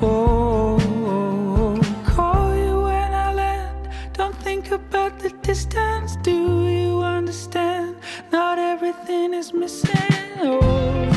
Oh, 0.00 0.78
oh, 0.78 1.80
oh, 1.80 2.04
call 2.06 2.54
you 2.54 2.82
when 2.82 3.12
I 3.12 3.32
land. 3.32 3.88
Don't 4.12 4.36
think 4.36 4.70
about 4.70 5.18
the 5.18 5.30
distance. 5.42 6.14
Do 6.22 6.68
you 6.68 7.02
understand? 7.02 7.96
Not 8.30 8.60
everything 8.60 9.34
is 9.34 9.52
missing. 9.52 9.94
Oh, 10.38 10.60
oh, 10.62 11.15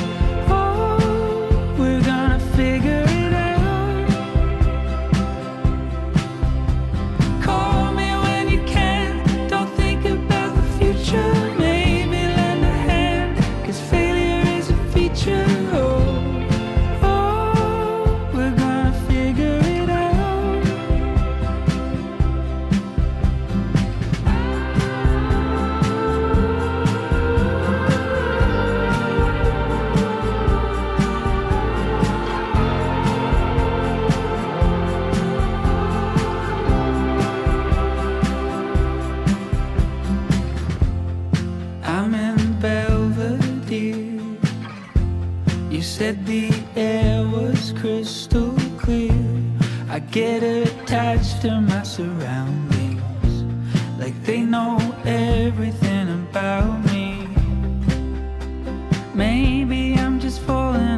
I 49.99 50.01
get 50.11 50.43
attached 50.43 51.41
to 51.41 51.59
my 51.59 51.83
surroundings, 51.83 53.43
like 53.99 54.15
they 54.23 54.43
know 54.43 54.77
everything 55.03 56.07
about 56.07 56.85
me. 56.85 57.27
Maybe 59.13 59.95
I'm 59.95 60.17
just 60.21 60.39
falling 60.43 60.88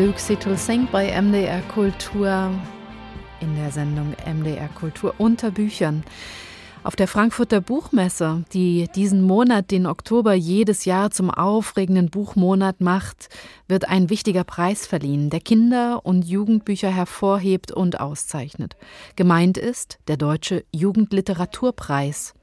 Luke 0.00 0.18
Sittle 0.18 0.56
Sing 0.56 0.88
bei 0.90 1.20
MDR 1.20 1.60
Kultur 1.60 2.50
in 3.40 3.54
der 3.56 3.70
Sendung 3.70 4.14
MDR 4.24 4.68
Kultur 4.68 5.14
unter 5.18 5.50
Büchern. 5.50 6.04
Auf 6.82 6.96
der 6.96 7.06
Frankfurter 7.06 7.60
Buchmesse, 7.60 8.42
die 8.54 8.88
diesen 8.94 9.20
Monat, 9.20 9.70
den 9.70 9.84
Oktober, 9.84 10.32
jedes 10.32 10.86
Jahr 10.86 11.10
zum 11.10 11.30
aufregenden 11.30 12.08
Buchmonat 12.08 12.80
macht, 12.80 13.28
wird 13.70 13.88
ein 13.88 14.10
wichtiger 14.10 14.44
Preis 14.44 14.86
verliehen, 14.86 15.30
der 15.30 15.40
Kinder- 15.40 16.04
und 16.04 16.26
Jugendbücher 16.26 16.90
hervorhebt 16.90 17.72
und 17.72 18.00
auszeichnet. 18.00 18.76
Gemeint 19.16 19.56
ist 19.56 19.98
der 20.08 20.16
Deutsche 20.16 20.64
Jugendliteraturpreis. 20.72 22.34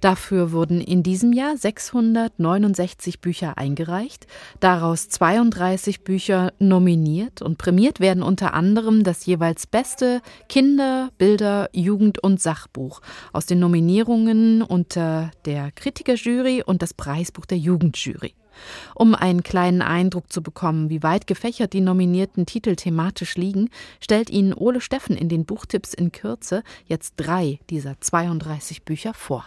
Dafür 0.00 0.52
wurden 0.52 0.80
in 0.80 1.02
diesem 1.02 1.32
Jahr 1.32 1.56
669 1.56 3.20
Bücher 3.20 3.58
eingereicht, 3.58 4.26
daraus 4.60 5.08
32 5.08 6.04
Bücher 6.04 6.52
nominiert 6.58 7.42
und 7.42 7.58
prämiert 7.58 7.98
werden 7.98 8.22
unter 8.22 8.54
anderem 8.54 9.02
das 9.02 9.26
jeweils 9.26 9.66
beste 9.66 10.22
Kinder-, 10.48 11.10
Bilder-, 11.18 11.68
Jugend- 11.72 12.22
und 12.22 12.40
Sachbuch 12.40 13.00
aus 13.32 13.46
den 13.46 13.58
Nominierungen 13.58 14.62
unter 14.62 15.32
der 15.44 15.72
Kritikerjury 15.72 16.62
und 16.64 16.80
das 16.80 16.94
Preisbuch 16.94 17.46
der 17.46 17.58
Jugendjury. 17.58 18.34
Um 18.94 19.14
einen 19.14 19.42
kleinen 19.42 19.82
Eindruck 19.82 20.32
zu 20.32 20.42
bekommen, 20.42 20.90
wie 20.90 21.02
weit 21.02 21.26
gefächert 21.26 21.72
die 21.72 21.80
nominierten 21.80 22.46
Titel 22.46 22.76
thematisch 22.76 23.36
liegen, 23.36 23.70
stellt 24.00 24.30
Ihnen 24.30 24.54
Ole 24.54 24.80
Steffen 24.80 25.16
in 25.16 25.28
den 25.28 25.44
Buchtipps 25.44 25.94
in 25.94 26.12
Kürze 26.12 26.62
jetzt 26.86 27.14
drei 27.16 27.60
dieser 27.70 28.00
32 28.00 28.84
Bücher 28.84 29.14
vor. 29.14 29.44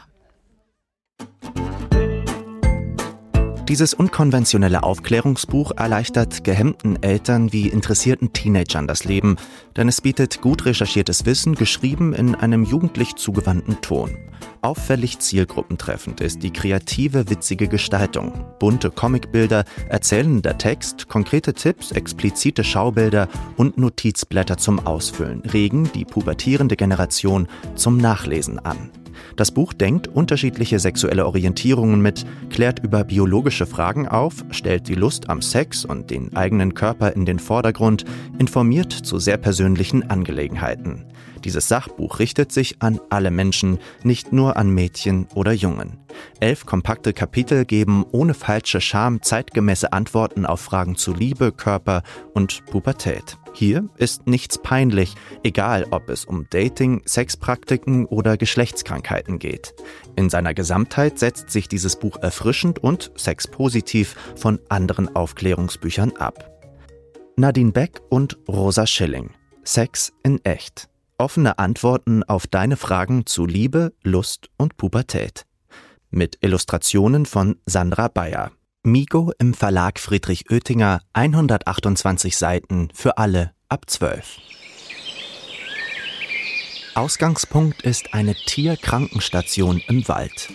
Dieses 3.69 3.93
unkonventionelle 3.93 4.81
Aufklärungsbuch 4.81 5.73
erleichtert 5.77 6.43
gehemmten 6.43 7.03
Eltern 7.03 7.53
wie 7.53 7.67
interessierten 7.67 8.33
Teenagern 8.33 8.87
das 8.87 9.03
Leben, 9.03 9.35
denn 9.77 9.87
es 9.87 10.01
bietet 10.01 10.41
gut 10.41 10.65
recherchiertes 10.65 11.27
Wissen, 11.27 11.53
geschrieben 11.53 12.13
in 12.13 12.33
einem 12.33 12.63
jugendlich 12.63 13.15
zugewandten 13.15 13.79
Ton. 13.79 14.17
Auffällig 14.63 15.19
zielgruppentreffend 15.19 16.19
ist 16.19 16.41
die 16.41 16.51
kreative, 16.51 17.29
witzige 17.29 17.67
Gestaltung. 17.67 18.43
Bunte 18.57 18.89
Comicbilder, 18.89 19.65
erzählender 19.87 20.57
Text, 20.57 21.07
konkrete 21.07 21.53
Tipps, 21.53 21.91
explizite 21.91 22.63
Schaubilder 22.63 23.27
und 23.55 23.77
Notizblätter 23.77 24.57
zum 24.57 24.79
Ausfüllen 24.87 25.41
regen 25.41 25.91
die 25.93 26.05
pubertierende 26.05 26.75
Generation 26.75 27.47
zum 27.75 27.97
Nachlesen 27.97 28.57
an. 28.57 28.89
Das 29.35 29.51
Buch 29.51 29.73
denkt 29.73 30.07
unterschiedliche 30.07 30.79
sexuelle 30.79 31.25
Orientierungen 31.25 32.01
mit, 32.01 32.25
klärt 32.49 32.79
über 32.79 33.03
biologische 33.03 33.65
Fragen 33.65 34.07
auf, 34.07 34.45
stellt 34.51 34.87
die 34.87 34.95
Lust 34.95 35.29
am 35.29 35.41
Sex 35.41 35.85
und 35.85 36.09
den 36.09 36.35
eigenen 36.35 36.73
Körper 36.73 37.13
in 37.13 37.25
den 37.25 37.39
Vordergrund, 37.39 38.05
informiert 38.37 38.91
zu 38.91 39.19
sehr 39.19 39.37
persönlichen 39.37 40.09
Angelegenheiten. 40.09 41.05
Dieses 41.43 41.67
Sachbuch 41.67 42.19
richtet 42.19 42.51
sich 42.51 42.81
an 42.81 42.99
alle 43.09 43.31
Menschen, 43.31 43.79
nicht 44.03 44.33
nur 44.33 44.57
an 44.57 44.69
Mädchen 44.69 45.27
oder 45.33 45.53
Jungen. 45.53 45.97
Elf 46.39 46.65
kompakte 46.65 47.13
Kapitel 47.13 47.65
geben 47.65 48.05
ohne 48.11 48.33
falsche 48.33 48.81
Scham 48.81 49.21
zeitgemäße 49.21 49.93
Antworten 49.93 50.45
auf 50.45 50.59
Fragen 50.59 50.95
zu 50.95 51.13
Liebe, 51.13 51.51
Körper 51.51 52.03
und 52.33 52.65
Pubertät. 52.65 53.37
Hier 53.53 53.89
ist 53.97 54.27
nichts 54.27 54.57
peinlich, 54.57 55.15
egal 55.43 55.85
ob 55.91 56.09
es 56.09 56.25
um 56.25 56.47
Dating, 56.49 57.01
Sexpraktiken 57.05 58.05
oder 58.05 58.37
Geschlechtskrankheiten 58.37 59.39
geht. 59.39 59.73
In 60.15 60.29
seiner 60.29 60.53
Gesamtheit 60.53 61.19
setzt 61.19 61.49
sich 61.49 61.67
dieses 61.67 61.97
Buch 61.97 62.17
erfrischend 62.17 62.79
und 62.79 63.11
sexpositiv 63.15 64.15
von 64.35 64.59
anderen 64.69 65.15
Aufklärungsbüchern 65.15 66.15
ab. 66.17 66.49
Nadine 67.35 67.71
Beck 67.71 68.01
und 68.09 68.37
Rosa 68.47 68.85
Schilling. 68.85 69.31
Sex 69.63 70.13
in 70.23 70.43
echt. 70.43 70.89
Offene 71.17 71.59
Antworten 71.59 72.23
auf 72.23 72.47
deine 72.47 72.77
Fragen 72.77 73.25
zu 73.25 73.45
Liebe, 73.45 73.93
Lust 74.03 74.49
und 74.57 74.77
Pubertät. 74.77 75.45
Mit 76.11 76.37
Illustrationen 76.41 77.25
von 77.25 77.57
Sandra 77.65 78.07
Bayer. 78.07 78.51
Migo 78.83 79.33
im 79.39 79.53
Verlag 79.53 79.99
Friedrich 79.99 80.49
Oettinger, 80.49 81.01
128 81.11 82.37
Seiten 82.37 82.87
für 82.93 83.17
alle 83.17 83.51
ab 83.67 83.89
12. 83.89 84.37
Ausgangspunkt 86.95 87.81
ist 87.81 88.13
eine 88.13 88.35
Tierkrankenstation 88.35 89.81
im 89.89 90.07
Wald. 90.07 90.47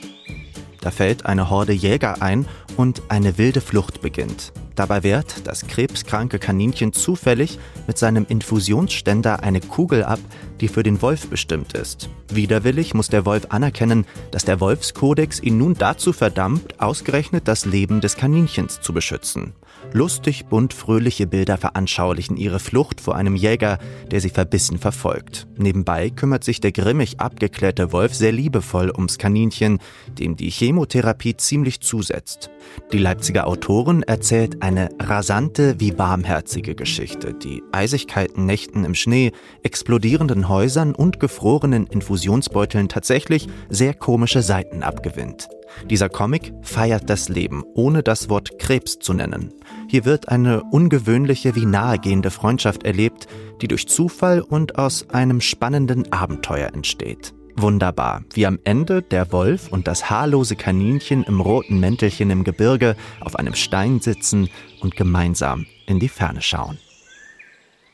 Da 0.85 0.91
fällt 0.91 1.25
eine 1.25 1.49
Horde 1.49 1.73
Jäger 1.73 2.21
ein 2.21 2.47
und 2.77 3.01
eine 3.09 3.39
wilde 3.39 3.63
Flucht 3.63 4.03
beginnt. 4.03 4.53
Dabei 4.75 5.03
wehrt 5.03 5.47
das 5.47 5.67
krebskranke 5.67 6.39
Kaninchen 6.39 6.93
zufällig 6.93 7.59
mit 7.87 7.97
seinem 7.97 8.27
Infusionsständer 8.29 9.43
eine 9.43 9.61
Kugel 9.61 10.05
ab, 10.05 10.19
die 10.61 10.69
für 10.69 10.83
den 10.83 11.01
Wolf 11.01 11.29
bestimmt 11.29 11.73
ist. 11.73 12.11
Widerwillig 12.29 12.93
muss 12.93 13.09
der 13.09 13.25
Wolf 13.25 13.47
anerkennen, 13.49 14.05
dass 14.31 14.45
der 14.45 14.61
Wolfskodex 14.61 15.41
ihn 15.41 15.57
nun 15.57 15.73
dazu 15.73 16.13
verdammt, 16.13 16.79
ausgerechnet 16.83 17.49
das 17.49 17.65
Leben 17.65 18.03
des 18.03 18.17
Kaninchens 18.17 18.83
zu 18.83 18.93
beschützen. 18.93 19.55
Lustig 19.93 20.47
bunt 20.47 20.73
fröhliche 20.75 21.27
Bilder 21.27 21.57
veranschaulichen 21.57 22.37
ihre 22.37 22.59
Flucht 22.59 23.01
vor 23.01 23.15
einem 23.15 23.37
Jäger, 23.37 23.79
der 24.11 24.21
sie 24.21 24.29
verbissen 24.29 24.79
verfolgt. 24.79 25.47
Nebenbei 25.57 26.11
kümmert 26.11 26.43
sich 26.43 26.61
der 26.61 26.73
grimmig 26.73 27.21
abgeklärte 27.21 27.93
Wolf 27.93 28.15
sehr 28.15 28.33
liebevoll 28.33 28.91
ums 28.91 29.19
Kaninchen, 29.19 29.79
dem 30.19 30.37
die 30.37 30.51
Chemotherapie 30.51 31.37
ziemlich 31.37 31.81
zusetzt. 31.81 32.51
Die 32.93 32.99
Leipziger 32.99 33.47
Autorin 33.47 34.03
erzählt 34.03 34.63
eine 34.63 34.89
rasante 34.99 35.79
wie 35.79 35.97
warmherzige 35.97 36.75
Geschichte, 36.75 37.35
die 37.35 37.63
Eisigkeiten, 37.71 38.47
Nächten 38.47 38.85
im 38.85 38.95
Schnee, 38.95 39.33
explodierenden 39.63 40.49
Häusern 40.49 40.95
und 40.95 41.21
gefrorenen 41.21 41.87
Infusionsbeuteln 41.87 42.89
tatsächlich 42.89 43.47
sehr 43.69 43.95
komische 43.95 44.43
Seiten 44.43 44.83
abgewinnt. 44.83 45.49
Dieser 45.91 46.09
Comic 46.09 46.53
feiert 46.63 47.11
das 47.11 47.29
Leben, 47.29 47.63
ohne 47.75 48.03
das 48.03 48.29
Wort 48.29 48.59
Krebs 48.59 48.99
zu 48.99 49.13
nennen. 49.13 49.53
Hier 49.89 50.05
wird 50.05 50.29
eine 50.29 50.63
ungewöhnliche 50.63 51.55
wie 51.55 51.67
nahegehende 51.67 52.31
Freundschaft 52.31 52.85
erlebt, 52.85 53.27
die 53.61 53.69
durch 53.69 53.89
Zufall 53.89 54.41
und 54.41 54.79
aus 54.79 55.11
einem 55.11 55.41
spannenden 55.41 56.13
Abenteuer 56.13 56.73
entsteht. 56.73 57.35
Wunderbar, 57.57 58.25
wie 58.33 58.47
am 58.47 58.59
Ende 58.65 59.03
der 59.03 59.31
Wolf 59.31 59.69
und 59.71 59.87
das 59.87 60.11
haarlose 60.11 60.57
Kaninchen 60.57 61.23
im 61.23 61.41
roten 61.41 61.79
Mäntelchen 61.79 62.31
im 62.31 62.43
Gebirge 62.43 62.97
auf 63.21 63.37
einem 63.37 63.55
Stein 63.55 64.01
sitzen 64.01 64.49
und 64.81 64.97
gemeinsam 64.97 65.67
in 65.87 66.01
die 66.01 66.09
Ferne 66.09 66.43
schauen. 66.43 66.79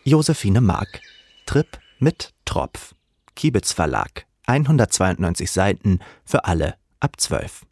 Josephine 0.04 0.62
Mark. 0.62 1.00
Trip 1.44 1.78
mit 1.98 2.32
Tropf. 2.46 2.94
Kiebitz 3.34 3.72
Verlag. 3.72 4.24
192 4.46 5.50
Seiten 5.50 6.00
für 6.24 6.46
alle 6.46 6.74
ab 7.00 7.20
12. 7.20 7.66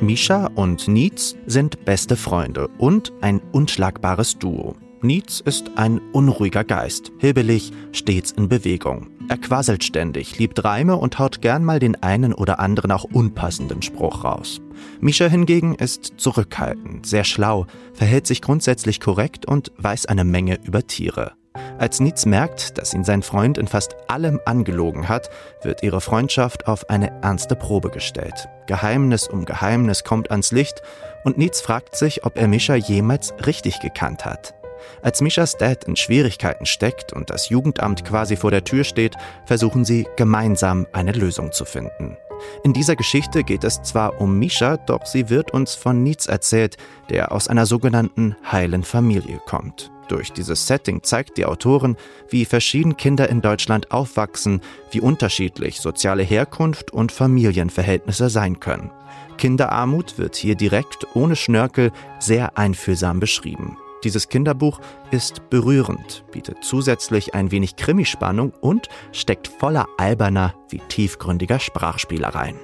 Misha 0.00 0.46
und 0.54 0.88
Nietz 0.88 1.36
sind 1.46 1.84
beste 1.84 2.16
Freunde 2.16 2.68
und 2.78 3.12
ein 3.20 3.40
unschlagbares 3.52 4.38
Duo. 4.38 4.74
Nietz 5.02 5.40
ist 5.40 5.70
ein 5.76 6.00
unruhiger 6.12 6.64
Geist, 6.64 7.12
hibbelig, 7.18 7.72
stets 7.92 8.32
in 8.32 8.48
Bewegung. 8.48 9.08
Er 9.28 9.38
quasselt 9.38 9.84
ständig, 9.84 10.38
liebt 10.38 10.64
Reime 10.64 10.96
und 10.96 11.18
haut 11.18 11.40
gern 11.40 11.64
mal 11.64 11.78
den 11.78 12.02
einen 12.02 12.34
oder 12.34 12.58
anderen 12.58 12.90
auch 12.90 13.04
unpassenden 13.04 13.80
Spruch 13.82 14.24
raus. 14.24 14.60
Misha 15.00 15.26
hingegen 15.26 15.74
ist 15.74 16.14
zurückhaltend, 16.16 17.06
sehr 17.06 17.24
schlau, 17.24 17.66
verhält 17.94 18.26
sich 18.26 18.42
grundsätzlich 18.42 19.00
korrekt 19.00 19.46
und 19.46 19.72
weiß 19.78 20.06
eine 20.06 20.24
Menge 20.24 20.58
über 20.64 20.86
Tiere. 20.86 21.32
Als 21.80 21.98
Nietz 21.98 22.26
merkt, 22.26 22.76
dass 22.76 22.92
ihn 22.92 23.04
sein 23.04 23.22
Freund 23.22 23.56
in 23.56 23.66
fast 23.66 23.96
allem 24.06 24.38
angelogen 24.44 25.08
hat, 25.08 25.30
wird 25.62 25.82
ihre 25.82 26.02
Freundschaft 26.02 26.66
auf 26.66 26.90
eine 26.90 27.10
ernste 27.22 27.56
Probe 27.56 27.88
gestellt. 27.88 28.50
Geheimnis 28.66 29.26
um 29.26 29.46
Geheimnis 29.46 30.04
kommt 30.04 30.30
ans 30.30 30.52
Licht 30.52 30.82
und 31.24 31.38
Nietz 31.38 31.62
fragt 31.62 31.96
sich, 31.96 32.26
ob 32.26 32.36
er 32.36 32.48
Mischa 32.48 32.74
jemals 32.74 33.32
richtig 33.46 33.80
gekannt 33.80 34.26
hat. 34.26 34.52
Als 35.00 35.22
Mischas 35.22 35.56
Dad 35.56 35.84
in 35.84 35.96
Schwierigkeiten 35.96 36.66
steckt 36.66 37.14
und 37.14 37.30
das 37.30 37.48
Jugendamt 37.48 38.04
quasi 38.04 38.36
vor 38.36 38.50
der 38.50 38.64
Tür 38.64 38.84
steht, 38.84 39.16
versuchen 39.46 39.86
sie 39.86 40.06
gemeinsam 40.16 40.86
eine 40.92 41.12
Lösung 41.12 41.50
zu 41.50 41.64
finden. 41.64 42.18
In 42.62 42.74
dieser 42.74 42.94
Geschichte 42.94 43.42
geht 43.42 43.64
es 43.64 43.80
zwar 43.80 44.20
um 44.20 44.38
Misha, 44.38 44.76
doch 44.76 45.06
sie 45.06 45.30
wird 45.30 45.52
uns 45.52 45.76
von 45.76 46.02
Nietz 46.02 46.26
erzählt, 46.26 46.76
der 47.08 47.32
aus 47.32 47.48
einer 47.48 47.64
sogenannten 47.64 48.36
heilen 48.52 48.82
Familie 48.82 49.40
kommt. 49.46 49.90
Durch 50.10 50.32
dieses 50.32 50.66
Setting 50.66 51.04
zeigt 51.04 51.38
die 51.38 51.46
Autorin, 51.46 51.96
wie 52.28 52.44
verschieden 52.44 52.96
Kinder 52.96 53.28
in 53.28 53.42
Deutschland 53.42 53.92
aufwachsen, 53.92 54.60
wie 54.90 55.00
unterschiedlich 55.00 55.80
soziale 55.80 56.24
Herkunft 56.24 56.90
und 56.90 57.12
Familienverhältnisse 57.12 58.28
sein 58.28 58.58
können. 58.58 58.90
Kinderarmut 59.38 60.18
wird 60.18 60.34
hier 60.34 60.56
direkt 60.56 61.06
ohne 61.14 61.36
Schnörkel 61.36 61.92
sehr 62.18 62.58
einfühlsam 62.58 63.20
beschrieben. 63.20 63.78
Dieses 64.02 64.28
Kinderbuch 64.28 64.80
ist 65.12 65.48
berührend, 65.48 66.24
bietet 66.32 66.64
zusätzlich 66.64 67.34
ein 67.34 67.52
wenig 67.52 67.76
Krimispannung 67.76 68.52
und 68.60 68.88
steckt 69.12 69.46
voller 69.46 69.86
alberner 69.96 70.54
wie 70.70 70.80
tiefgründiger 70.88 71.60
Sprachspielereien. 71.60 72.56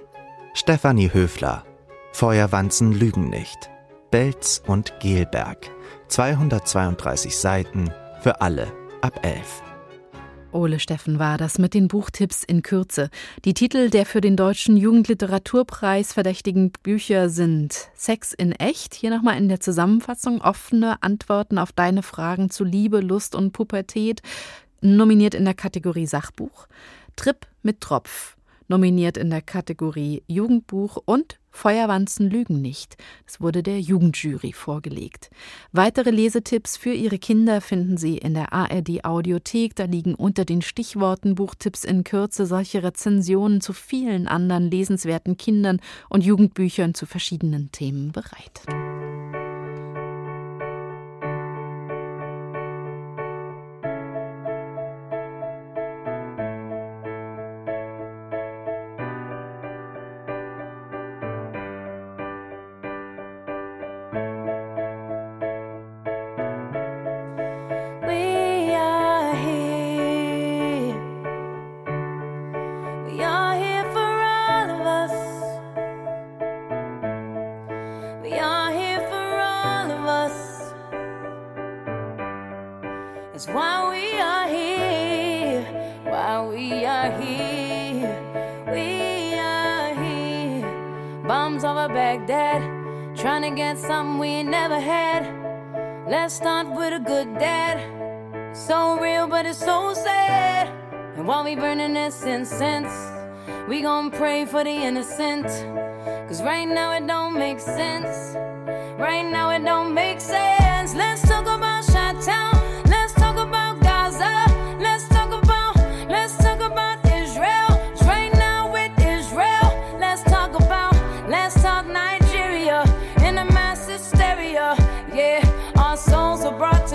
Stefanie 0.54 1.12
Höfler 1.12 1.64
Feuerwanzen 2.12 2.92
lügen 2.92 3.28
nicht. 3.30 3.70
Belz 4.10 4.62
und 4.66 4.98
Gelberg 5.00 5.70
232 6.08 7.36
Seiten 7.36 7.90
für 8.20 8.40
alle 8.40 8.72
ab 9.00 9.20
11. 9.22 9.62
Ole 10.52 10.80
Steffen 10.80 11.18
war 11.18 11.36
das 11.36 11.58
mit 11.58 11.74
den 11.74 11.88
Buchtipps 11.88 12.42
in 12.42 12.62
Kürze. 12.62 13.10
Die 13.44 13.52
Titel 13.52 13.90
der 13.90 14.06
für 14.06 14.20
den 14.20 14.36
Deutschen 14.36 14.76
Jugendliteraturpreis 14.76 16.12
verdächtigen 16.12 16.72
Bücher 16.82 17.28
sind 17.28 17.90
Sex 17.94 18.32
in 18.32 18.52
echt, 18.52 18.94
hier 18.94 19.10
nochmal 19.10 19.36
in 19.36 19.48
der 19.48 19.60
Zusammenfassung, 19.60 20.40
offene 20.40 21.02
Antworten 21.02 21.58
auf 21.58 21.72
deine 21.72 22.02
Fragen 22.02 22.48
zu 22.48 22.64
Liebe, 22.64 23.00
Lust 23.00 23.34
und 23.34 23.52
Pubertät, 23.52 24.22
nominiert 24.80 25.34
in 25.34 25.44
der 25.44 25.54
Kategorie 25.54 26.06
Sachbuch, 26.06 26.68
Trip 27.16 27.46
mit 27.62 27.80
Tropf, 27.80 28.36
nominiert 28.68 29.18
in 29.18 29.28
der 29.28 29.42
Kategorie 29.42 30.22
Jugendbuch 30.26 30.98
und 31.04 31.38
Feuerwanzen 31.56 32.30
lügen 32.30 32.60
nicht. 32.60 32.96
Das 33.24 33.40
wurde 33.40 33.62
der 33.62 33.80
Jugendjury 33.80 34.52
vorgelegt. 34.52 35.30
Weitere 35.72 36.10
Lesetipps 36.10 36.76
für 36.76 36.92
Ihre 36.92 37.18
Kinder 37.18 37.60
finden 37.60 37.96
Sie 37.96 38.18
in 38.18 38.34
der 38.34 38.52
ARD 38.52 39.04
Audiothek. 39.04 39.74
Da 39.74 39.84
liegen 39.84 40.14
unter 40.14 40.44
den 40.44 40.62
Stichworten 40.62 41.34
Buchtipps 41.34 41.84
in 41.84 42.04
Kürze 42.04 42.46
solche 42.46 42.82
Rezensionen 42.82 43.60
zu 43.60 43.72
vielen 43.72 44.28
anderen 44.28 44.70
lesenswerten 44.70 45.36
Kindern 45.36 45.80
und 46.08 46.24
Jugendbüchern 46.24 46.94
zu 46.94 47.06
verschiedenen 47.06 47.72
Themen 47.72 48.12
bereit. 48.12 48.62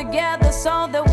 Together 0.03 0.51
so 0.51 0.87
that 0.91 1.10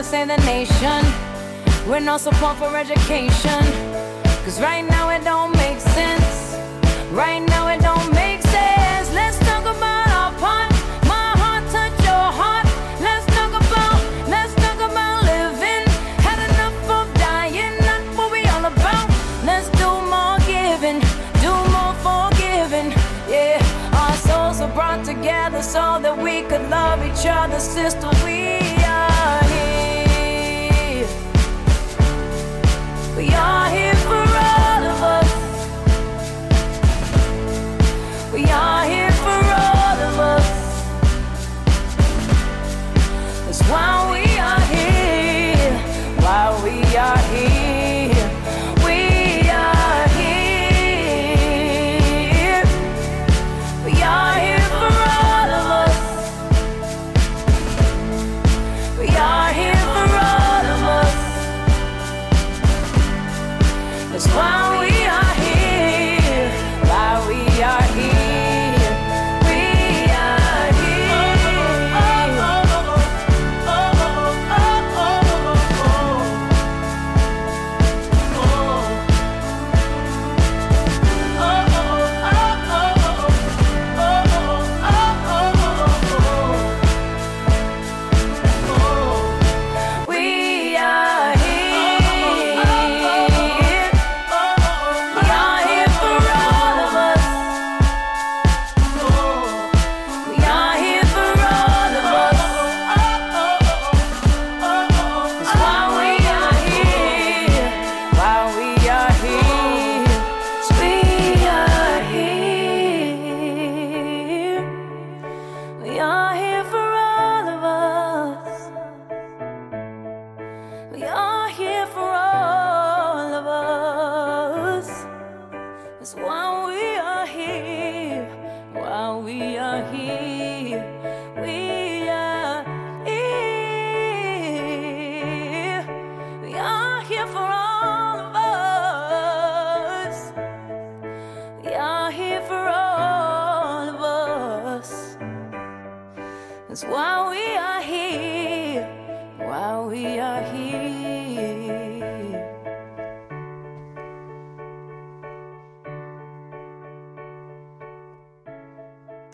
gonna 0.00 0.08
save 0.08 0.28
the 0.28 0.46
nation 0.46 1.04
with 1.86 2.02
no 2.02 2.16
support 2.16 2.56
for 2.56 2.74
education? 2.74 3.60
Cause 4.44 4.58
right 4.58 4.82
now 4.82 5.10
it 5.10 5.22
don't 5.24 5.54
make 5.56 5.78
sense. 5.78 6.56
Right 7.12 7.40
now 7.40 7.68
it 7.68 7.82
don't 7.82 8.10
make 8.14 8.40
sense. 8.40 9.12
Let's 9.12 9.38
talk 9.40 9.64
about 9.64 10.08
our 10.08 10.32
part. 10.38 10.70
My 11.04 11.28
heart 11.40 11.64
touch 11.70 11.92
your 12.00 12.28
heart. 12.40 12.64
Let's 12.98 13.26
talk 13.36 13.52
about, 13.52 14.00
let's 14.28 14.54
talk 14.54 14.78
about 14.90 15.24
living. 15.24 15.84
Had 16.24 16.40
enough 16.48 16.90
of 16.98 17.06
dying, 17.14 17.76
what 18.16 18.32
we 18.32 18.44
all 18.54 18.64
about. 18.64 19.06
Let's 19.44 19.68
do 19.82 19.90
more 20.14 20.38
giving, 20.48 21.00
do 21.44 21.52
more 21.76 21.94
forgiving. 22.06 22.88
Yeah, 23.28 23.60
our 23.92 24.16
souls 24.16 24.62
are 24.62 24.72
brought 24.72 25.04
together 25.04 25.60
so 25.62 25.98
that 26.00 26.16
we 26.16 26.42
could 26.42 26.70
love 26.70 27.04
each 27.04 27.26
other, 27.26 27.60
sister. 27.60 28.08
We 28.24 28.59
saw 33.40 33.64
him. 33.70 34.19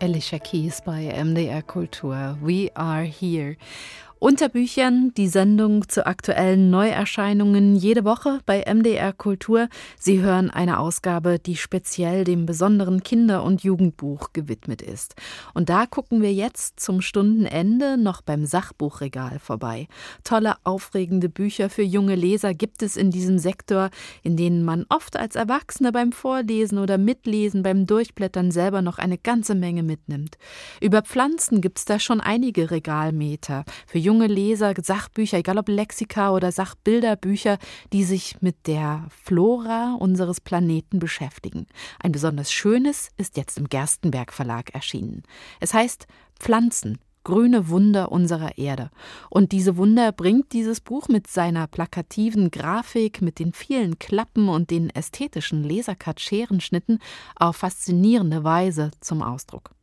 Alicia 0.07 0.39
Keys 0.39 0.81
bei 0.83 1.09
MDR 1.13 1.63
Kultur. 1.63 2.39
We 2.41 2.71
are 2.77 3.03
here. 3.03 3.57
Unter 4.19 4.49
Büchern 4.49 5.13
die 5.15 5.29
Sendung 5.29 5.91
zu 5.91 6.07
aktuellen 6.07 6.71
Neuerscheinungen 6.71 7.77
jede 7.77 8.07
Woche 8.07 8.41
bei 8.47 8.65
MDR 8.67 9.13
Kultur. 9.13 9.69
Sie 9.99 10.23
hören 10.23 10.49
eine 10.49 10.79
Ausgabe, 10.79 11.39
die 11.39 11.55
speziell 11.55 12.25
dem 12.25 12.47
besonderen 12.47 13.03
Kinder- 13.03 13.43
und 13.43 13.63
Jugendbuch 13.63 14.33
gewidmet 14.33 14.81
ist. 14.81 15.17
Und 15.53 15.69
da 15.69 15.85
gucken 15.85 16.23
wir 16.23 16.33
jetzt 16.33 16.81
zum 16.81 17.03
Stundenende 17.03 17.99
noch 17.99 18.23
beim 18.23 18.47
Sachbuchregal 18.47 19.39
vorbei. 19.39 19.87
Tolle, 20.25 20.55
aufregende 20.65 21.29
Bücher 21.29 21.69
für 21.69 21.83
junge 21.83 22.15
Leser 22.15 22.55
gibt 22.55 22.83
es 22.83 22.97
in 22.97 23.11
diesem 23.11 23.39
Sektor, 23.39 23.91
in 24.23 24.39
denen 24.39 24.65
man 24.65 24.87
oft 24.89 25.19
als 25.19 25.37
Erwachsener 25.37 25.93
beim 25.93 26.13
Vorlesen 26.13 26.79
oder 26.79 26.97
Mitlesen, 26.97 27.63
beim 27.63 27.85
Durchblättern 27.85 28.51
selber 28.51 28.81
noch 28.81 28.97
eine 28.97 29.19
ganze 29.19 29.55
Menge 29.55 29.83
mitnimmt. 29.83 30.39
Über 30.81 31.03
Pflanzen 31.03 31.61
gibt 31.61 31.81
es 31.81 31.85
da 31.85 31.99
schon 31.99 32.23
einige 32.23 32.71
Regalmeter. 32.71 33.67
Für 33.87 34.06
junge 34.07 34.29
Leser 34.29 34.73
Sachbücher, 34.81 35.39
egal 35.39 35.59
ob 35.59 35.69
Lexika 35.69 36.33
oder 36.33 36.53
Sachbilderbücher, 36.53 37.59
die 37.93 38.05
sich 38.05 38.41
mit 38.41 38.67
der 38.67 39.07
Flora 39.25 39.97
unseres 39.99 40.41
Planeten 40.41 40.99
beschäftigen. 41.01 41.67
Ein 42.01 42.13
besonders 42.13 42.53
schönes 42.53 43.11
ist 43.17 43.37
jetzt 43.37 43.59
im 43.59 43.69
Gerstenberg 43.69 44.33
Verlag 44.33 44.75
erschienen. 44.75 45.25
Es 45.61 45.75
heißt 45.75 46.07
Pflanzen, 46.39 46.99
grüne 47.25 47.69
Wunder 47.69 48.13
unserer 48.13 48.57
Erde. 48.57 48.91
Und 49.29 49.51
diese 49.51 49.77
Wunder 49.77 50.13
bringt 50.13 50.53
dieses 50.53 50.81
Buch 50.81 51.09
mit 51.09 51.27
seiner 51.27 51.67
plakativen 51.67 52.53
Grafik, 52.53 53.21
mit 53.21 53.41
den 53.41 53.53
vielen 53.53 53.99
Klappen 53.99 54.49
und 54.49 54.71
den 54.71 54.91
ästhetischen 54.91 55.65
Lasercut-Scherenschnitten 55.65 57.01
auf 57.35 57.57
faszinierende 57.57 58.45
Weise 58.45 58.93
zum 59.01 59.23
Ausdruck. 59.23 59.76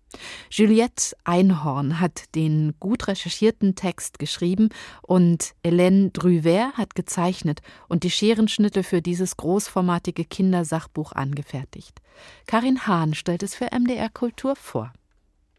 Juliette 0.49 1.16
Einhorn 1.24 1.99
hat 1.99 2.36
den 2.36 2.74
gut 2.80 3.07
recherchierten 3.07 3.76
Text 3.76 4.20
geschrieben 4.20 4.70
und 5.01 5.53
Hélène 5.66 6.11
Drüver 6.11 6.74
hat 6.74 6.95
gezeichnet 6.95 7.61
und 7.88 8.03
die 8.03 8.11
Scherenschnitte 8.11 8.84
für 8.84 9.01
dieses 9.01 9.38
großformatige 9.38 10.26
Kindersachbuch 10.26 11.11
angefertigt. 11.14 12.01
Karin 12.47 12.88
Hahn 12.88 13.14
stellt 13.14 13.43
es 13.43 13.55
für 13.55 13.70
MDR 13.72 14.09
Kultur 14.09 14.55
vor. 14.55 14.93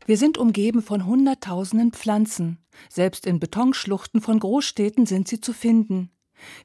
Wir 0.06 0.18
sind 0.18 0.36
umgeben 0.36 0.82
von 0.82 1.06
Hunderttausenden 1.06 1.92
Pflanzen. 1.92 2.58
Selbst 2.90 3.26
in 3.26 3.40
Betonschluchten 3.40 4.20
von 4.20 4.38
Großstädten 4.38 5.06
sind 5.06 5.28
sie 5.28 5.40
zu 5.40 5.52
finden. 5.52 6.10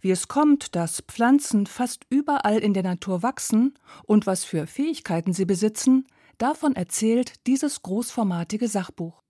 Wie 0.02 0.12
es 0.12 0.28
kommt, 0.28 0.76
dass 0.76 1.04
Pflanzen 1.08 1.66
fast 1.66 2.06
überall 2.10 2.60
in 2.60 2.74
der 2.74 2.84
Natur 2.84 3.24
wachsen 3.24 3.76
und 4.06 4.28
was 4.28 4.44
für 4.44 4.68
Fähigkeiten 4.68 5.32
sie 5.32 5.46
besitzen, 5.46 6.06
Davon 6.40 6.76
erzählt 6.76 7.46
dieses 7.46 7.84
großformatige 7.84 8.68
Sachbuch. 8.68 9.22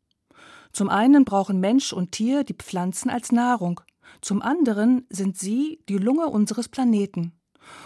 Zum 0.72 0.90
einen 0.90 1.26
brauchen 1.26 1.60
Mensch 1.60 1.92
und 1.92 2.12
Tier 2.12 2.44
die 2.44 2.54
Pflanzen 2.54 3.10
als 3.10 3.32
Nahrung, 3.32 3.82
zum 4.22 4.42
anderen 4.42 5.06
sind 5.10 5.38
sie 5.38 5.84
die 5.90 5.98
Lunge 5.98 6.28
unseres 6.28 6.70
Planeten. 6.70 7.34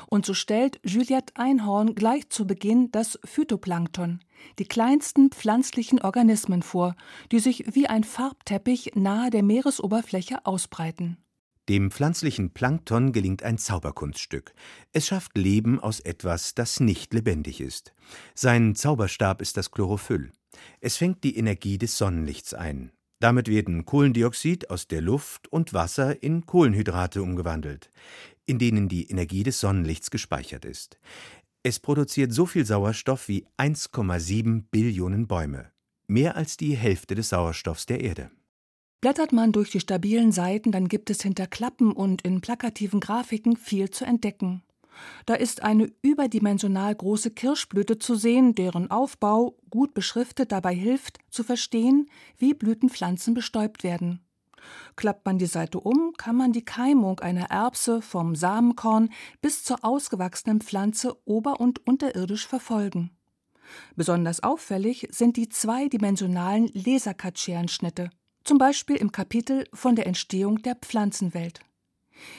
Und 0.08 0.26
so 0.26 0.34
stellt 0.34 0.80
Juliette 0.84 1.36
Einhorn 1.36 1.96
gleich 1.96 2.30
zu 2.30 2.46
Beginn 2.46 2.92
das 2.92 3.20
Phytoplankton, 3.24 4.20
die 4.60 4.66
kleinsten 4.66 5.30
pflanzlichen 5.32 6.02
Organismen 6.02 6.62
vor, 6.62 6.96
die 7.32 7.40
sich 7.40 7.76
wie 7.76 7.88
ein 7.88 8.04
Farbteppich 8.04 8.92
nahe 8.96 9.30
der 9.30 9.44
Meeresoberfläche 9.44 10.46
ausbreiten. 10.46 11.23
Dem 11.70 11.91
pflanzlichen 11.91 12.49
Plankton 12.49 13.14
gelingt 13.14 13.43
ein 13.43 13.57
Zauberkunststück. 13.57 14.53
Es 14.91 15.07
schafft 15.07 15.38
Leben 15.38 15.80
aus 15.80 16.01
etwas, 16.01 16.55
das 16.55 16.82
nicht 16.82 17.14
lebendig 17.14 17.61
ist. 17.61 17.93
Sein 18.36 18.76
Zauberstab 18.76 19.41
ist 19.41 19.55
das 19.55 19.72
Chlorophyll. 19.72 20.32
Es 20.82 20.97
fängt 20.97 21.24
die 21.24 21.38
Energie 21.38 21.78
des 21.78 21.97
Sonnenlichts 21.97 22.53
ein. 22.53 22.91
Damit 23.20 23.47
werden 23.47 23.86
Kohlendioxid 23.86 24.70
aus 24.70 24.89
der 24.89 24.99
Luft 24.99 25.47
und 25.47 25.74
Wasser 25.74 26.22
in 26.22 26.45
Kohlenhydrate 26.45 27.24
umgewandelt, 27.24 27.89
in 28.45 28.59
denen 28.59 28.89
die 28.89 29.09
Energie 29.09 29.43
des 29.43 29.61
Sonnenlichts 29.61 30.11
gespeichert 30.11 30.66
ist. 30.66 30.97
Es 31.64 31.80
produziert 31.80 32.34
so 32.34 32.45
viel 32.45 32.66
Sauerstoff 32.66 33.30
wie 33.30 33.45
1,7 33.57 34.66
Billionen 34.70 35.28
Bäume, 35.28 35.72
mehr 36.07 36.36
als 36.36 36.57
die 36.57 36.76
Hälfte 36.76 37.16
des 37.16 37.30
Sauerstoffs 37.30 37.86
der 37.86 38.01
Erde. 38.01 38.30
Blättert 39.04 39.34
man 39.34 39.51
durch 39.51 39.70
die 39.70 39.82
stabilen 39.82 40.32
Seiten, 40.32 40.72
dann 40.72 40.88
gibt 40.88 41.10
es 41.10 41.22
hinter 41.22 41.45
Klappen 41.45 41.91
und 41.91 42.22
in 42.22 42.39
plakativen 42.39 43.01
Grafiken 43.01 43.58
viel 43.58 43.89
zu 43.89 44.06
entdecken. 44.06 44.64
Da 45.26 45.34
ist 45.34 45.62
eine 45.62 45.91
überdimensional 46.01 46.95
große 46.95 47.32
Kirschblüte 47.32 47.99
zu 47.99 48.16
sehen, 48.16 48.56
deren 48.56 48.91
Aufbau, 48.91 49.58
gut 49.70 49.93
beschriftet, 49.93 50.54
dabei 50.54 50.74
hilft, 50.74 51.18
zu 51.30 51.43
verstehen, 51.43 52.10
wie 52.38 52.54
Blütenpflanzen 52.54 53.34
bestäubt 53.34 53.84
werden. 53.84 54.26
Klappt 54.95 55.26
man 55.26 55.38
die 55.38 55.47
Seite 55.47 55.82
um, 55.82 56.14
kann 56.18 56.38
man 56.38 56.54
die 56.54 56.64
Keimung 56.64 57.20
einer 57.20 57.51
Erbse 57.51 58.01
vom 58.01 58.36
Samenkorn 58.36 59.10
bis 59.41 59.66
zur 59.66 59.84
ausgewachsenen 59.84 60.62
Pflanze 60.62 61.18
ober- 61.26 61.60
und 61.60 61.86
unterirdisch 61.86 62.47
verfolgen. 62.47 63.12
Besonders 63.97 64.43
auffällig 64.43 65.10
sind 65.12 65.36
die 65.36 65.49
zweidimensionalen 65.49 66.72
Lasercut-Scherenschnitte 66.74 68.10
zum 68.44 68.58
Beispiel 68.58 68.96
im 68.98 69.12
Kapitel 69.12 69.66
von 69.74 69.96
der 69.96 70.08
Entstehung 70.08 70.62
der 70.62 70.76
Pflanzenwelt. 70.76 71.62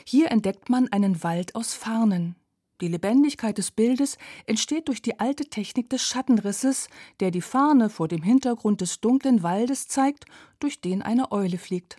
Hier 0.05 0.31
entdeckt 0.31 0.69
man 0.69 0.89
einen 0.89 1.23
Wald 1.23 1.55
aus 1.55 1.75
Farnen. 1.75 2.37
Die 2.81 2.89
Lebendigkeit 2.89 3.57
des 3.57 3.71
Bildes 3.71 4.19
entsteht 4.47 4.89
durch 4.89 5.01
die 5.01 5.21
alte 5.21 5.47
Technik 5.47 5.89
des 5.91 6.03
Schattenrisses, 6.03 6.89
der 7.21 7.31
die 7.31 7.41
Farne 7.41 7.89
vor 7.89 8.09
dem 8.09 8.23
Hintergrund 8.23 8.81
des 8.81 9.01
dunklen 9.01 9.43
Waldes 9.43 9.89
zeigt, 9.89 10.25
durch 10.59 10.81
den 10.81 11.01
eine 11.01 11.31
Eule 11.31 11.59
fliegt. 11.59 11.99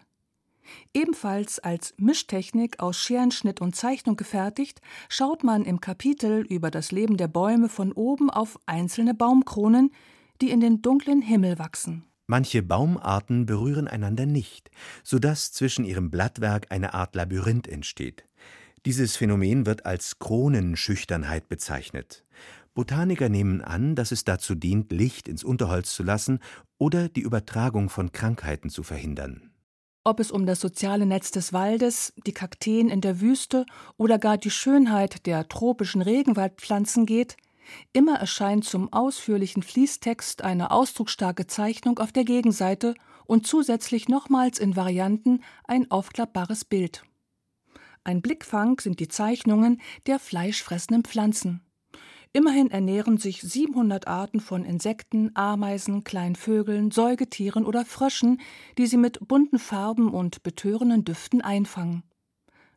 Ebenfalls 0.93 1.59
als 1.59 1.93
Mischtechnik 1.97 2.79
aus 2.79 2.97
Scherenschnitt 2.97 3.61
und 3.61 3.75
Zeichnung 3.75 4.15
gefertigt, 4.15 4.81
schaut 5.09 5.43
man 5.43 5.63
im 5.63 5.79
Kapitel 5.79 6.41
über 6.41 6.71
das 6.71 6.91
Leben 6.91 7.17
der 7.17 7.27
Bäume 7.27 7.69
von 7.69 7.91
oben 7.91 8.29
auf 8.29 8.59
einzelne 8.65 9.13
Baumkronen, 9.13 9.91
die 10.41 10.49
in 10.49 10.59
den 10.59 10.81
dunklen 10.81 11.21
Himmel 11.21 11.59
wachsen. 11.59 12.03
Manche 12.27 12.63
Baumarten 12.63 13.45
berühren 13.45 13.87
einander 13.87 14.25
nicht, 14.25 14.71
so 15.03 15.19
dass 15.19 15.51
zwischen 15.51 15.85
ihrem 15.85 16.09
Blattwerk 16.09 16.71
eine 16.71 16.93
Art 16.93 17.15
Labyrinth 17.15 17.67
entsteht. 17.67 18.23
Dieses 18.85 19.15
Phänomen 19.15 19.65
wird 19.65 19.85
als 19.85 20.19
Kronenschüchternheit 20.19 21.49
bezeichnet. 21.49 22.23
Botaniker 22.73 23.29
nehmen 23.29 23.61
an, 23.61 23.95
dass 23.95 24.11
es 24.11 24.25
dazu 24.25 24.53
dient, 24.53 24.91
Licht 24.91 25.27
ins 25.27 25.43
Unterholz 25.43 25.93
zu 25.93 26.03
lassen 26.03 26.39
oder 26.77 27.09
die 27.09 27.21
Übertragung 27.21 27.89
von 27.89 28.11
Krankheiten 28.11 28.69
zu 28.69 28.83
verhindern. 28.83 29.51
Ob 30.03 30.19
es 30.19 30.29
um 30.29 30.45
das 30.45 30.59
soziale 30.59 31.05
Netz 31.05 31.31
des 31.31 31.51
Waldes, 31.51 32.13
die 32.27 32.33
Kakteen 32.33 32.89
in 32.89 33.01
der 33.01 33.21
Wüste 33.21 33.65
oder 33.97 34.19
gar 34.19 34.37
die 34.37 34.51
Schönheit 34.51 35.25
der 35.25 35.47
tropischen 35.47 36.01
Regenwaldpflanzen 36.01 37.05
geht, 37.05 37.37
Immer 37.93 38.19
erscheint 38.19 38.65
zum 38.65 38.91
ausführlichen 38.91 39.63
Fließtext 39.63 40.43
eine 40.43 40.71
ausdrucksstarke 40.71 41.47
Zeichnung 41.47 41.99
auf 41.99 42.11
der 42.11 42.23
Gegenseite 42.23 42.95
und 43.25 43.47
zusätzlich 43.47 44.07
nochmals 44.09 44.59
in 44.59 44.75
Varianten 44.75 45.41
ein 45.65 45.89
aufklappbares 45.91 46.65
Bild. 46.65 47.03
Ein 48.03 48.21
Blickfang 48.21 48.79
sind 48.79 48.99
die 48.99 49.07
Zeichnungen 49.07 49.81
der 50.05 50.19
fleischfressenden 50.19 51.03
Pflanzen. 51.03 51.61
Immerhin 52.33 52.69
ernähren 52.69 53.17
sich 53.17 53.41
700 53.41 54.07
Arten 54.07 54.41
von 54.41 54.65
Insekten, 54.65 55.31
Ameisen, 55.35 56.03
kleinen 56.03 56.35
Vögeln, 56.35 56.91
Säugetieren 56.91 57.65
oder 57.65 57.85
Fröschen, 57.85 58.41
die 58.77 58.87
sie 58.87 58.97
mit 58.97 59.25
bunten 59.27 59.57
Farben 59.57 60.13
und 60.13 60.43
betörenden 60.43 61.05
Düften 61.05 61.41
einfangen. 61.41 62.03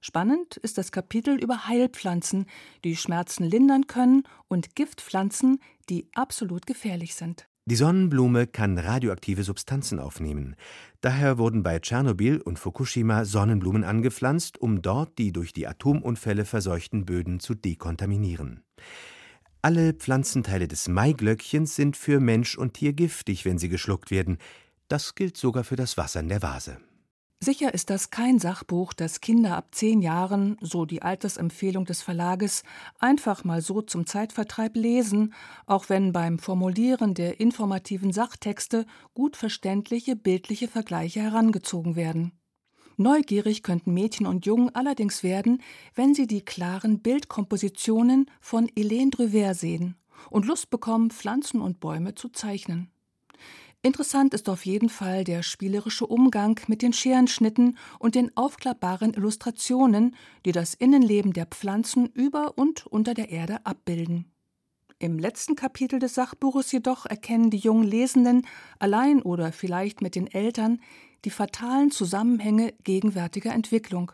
Spannend 0.01 0.57
ist 0.57 0.78
das 0.78 0.92
Kapitel 0.92 1.36
über 1.42 1.66
Heilpflanzen, 1.66 2.46
die 2.84 2.96
Schmerzen 2.96 3.44
lindern 3.44 3.86
können, 3.86 4.22
und 4.49 4.76
Giftpflanzen, 4.76 5.61
die 5.90 6.09
absolut 6.14 6.66
gefährlich 6.66 7.14
sind. 7.14 7.49
Die 7.66 7.76
Sonnenblume 7.76 8.46
kann 8.46 8.78
radioaktive 8.78 9.44
Substanzen 9.44 10.01
aufnehmen. 10.01 10.57
Daher 11.03 11.36
wurden 11.36 11.62
bei 11.62 11.78
Tschernobyl 11.78 12.40
und 12.40 12.59
Fukushima 12.59 13.26
Sonnenblumen 13.26 13.84
angepflanzt, 13.84 14.57
um 14.57 14.80
dort 14.80 15.18
die 15.18 15.32
durch 15.32 15.53
die 15.53 15.66
Atomunfälle 15.66 16.46
verseuchten 16.46 17.05
Böden 17.05 17.40
zu 17.40 17.55
dekontaminieren. 17.55 18.62
Alle 19.61 19.92
Pflanzenteile 19.92 20.66
des 20.66 20.88
Maiglöckchens 20.88 21.76
sind 21.76 21.99
für 21.99 22.20
Mensch 22.20 22.57
und 22.57 22.72
Tier 22.72 22.94
giftig, 22.94 23.44
wenn 23.44 23.59
sie 23.59 23.68
geschluckt 23.68 24.11
werden. 24.11 24.38
Das 24.88 25.14
gilt 25.14 25.36
sogar 25.36 25.62
für 25.62 25.76
das 25.76 25.99
Wasser 25.99 26.20
in 26.20 26.30
der 26.30 26.40
Vase. 26.40 26.78
Sicher 27.41 27.72
ist 27.72 27.89
das 27.89 28.11
kein 28.11 28.41
Sachbuch, 28.41 28.93
das 28.93 29.20
Kinder 29.20 29.57
ab 29.57 29.68
zehn 29.70 30.03
Jahren, 30.03 30.57
so 30.61 30.84
die 30.84 31.03
Altersempfehlung 31.03 31.84
des 31.84 32.03
Verlages, 32.03 32.64
einfach 32.99 33.45
mal 33.45 33.62
so 33.62 33.80
zum 33.80 34.07
Zeitvertreib 34.07 34.74
lesen, 34.74 35.32
auch 35.64 35.89
wenn 35.89 36.12
beim 36.12 36.41
Formulieren 36.41 37.14
der 37.14 37.39
informativen 37.39 38.12
Sachtexte 38.12 38.86
gut 39.14 39.36
verständliche 39.36 40.16
bildliche 40.16 40.66
Vergleiche 40.66 41.20
herangezogen 41.20 41.95
werden. 41.95 42.32
Neugierig 42.97 43.62
könnten 43.62 43.95
Mädchen 43.95 44.26
und 44.26 44.45
Jungen 44.45 44.74
allerdings 44.74 45.22
werden, 45.22 45.62
wenn 45.95 46.14
sie 46.14 46.26
die 46.26 46.45
klaren 46.45 47.01
Bildkompositionen 47.01 48.28
von 48.41 48.68
Helene 48.76 49.11
Drüver 49.12 49.55
sehen 49.55 49.95
und 50.30 50.47
Lust 50.47 50.70
bekommen, 50.70 51.12
Pflanzen 51.12 51.61
und 51.61 51.78
Bäume 51.78 52.16
zu 52.16 52.30
zeichnen. 52.30 52.91
Interessant 53.83 54.35
ist 54.35 54.49
auf 54.49 54.66
jeden 54.66 54.89
Fall 54.89 55.22
der 55.22 55.45
spielerische 55.45 56.07
Umgang 56.07 56.61
mit 56.66 56.83
den 56.83 56.93
Scherenschnitten 56.93 57.79
und 58.01 58.16
den 58.16 58.37
aufklappbaren 58.37 59.14
Illustrationen, 59.14 60.16
die 60.45 60.51
das 60.51 60.74
Innenleben 60.74 61.33
der 61.33 61.47
Pflanzen 61.47 62.07
über 62.07 62.59
und 62.59 62.87
unter 62.87 63.14
der 63.14 63.31
Erde 63.31 63.64
abbilden. 63.64 64.33
Im 64.99 65.20
letzten 65.20 65.55
Kapitel 65.55 66.01
des 66.01 66.14
Sachbuches 66.14 66.72
jedoch 66.72 67.07
erkennen 67.07 67.51
die 67.51 67.59
jungen 67.59 67.87
Lesenden, 67.87 68.45
allein 68.81 69.22
oder 69.22 69.53
vielleicht 69.53 70.03
mit 70.03 70.16
den 70.16 70.26
Eltern, 70.26 70.81
die 71.24 71.31
fatalen 71.31 71.93
Zusammenhänge 71.93 72.74
gegenwärtiger 72.83 73.53
Entwicklung. 73.53 74.11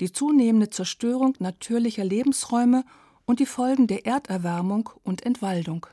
Die 0.00 0.10
zunehmende 0.10 0.68
Zerstörung 0.68 1.34
natürlicher 1.38 2.04
Lebensräume 2.04 2.84
und 3.24 3.38
die 3.38 3.46
Folgen 3.46 3.86
der 3.86 4.04
Erderwärmung 4.04 4.90
und 5.04 5.24
Entwaldung. 5.24 5.86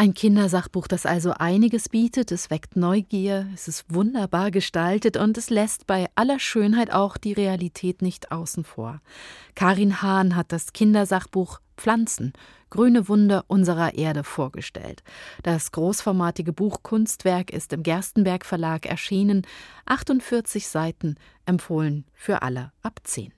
Ein 0.00 0.14
Kindersachbuch, 0.14 0.86
das 0.86 1.06
also 1.06 1.32
einiges 1.32 1.88
bietet, 1.88 2.30
es 2.30 2.50
weckt 2.50 2.76
Neugier, 2.76 3.48
es 3.52 3.66
ist 3.66 3.84
wunderbar 3.92 4.52
gestaltet 4.52 5.16
und 5.16 5.36
es 5.36 5.50
lässt 5.50 5.88
bei 5.88 6.06
aller 6.14 6.38
Schönheit 6.38 6.92
auch 6.92 7.16
die 7.16 7.32
Realität 7.32 8.00
nicht 8.00 8.30
außen 8.30 8.62
vor. 8.62 9.00
Karin 9.56 10.00
Hahn 10.00 10.36
hat 10.36 10.52
das 10.52 10.72
Kindersachbuch 10.72 11.58
Pflanzen, 11.76 12.32
grüne 12.70 13.08
Wunder 13.08 13.44
unserer 13.48 13.94
Erde 13.94 14.22
vorgestellt. 14.22 15.02
Das 15.42 15.72
großformatige 15.72 16.52
Buchkunstwerk 16.52 17.50
ist 17.50 17.72
im 17.72 17.82
Gerstenberg 17.82 18.46
Verlag 18.46 18.86
erschienen, 18.86 19.44
48 19.86 20.68
Seiten, 20.68 21.16
empfohlen 21.44 22.04
für 22.14 22.42
alle 22.42 22.70
ab 22.82 23.00
10. 23.02 23.32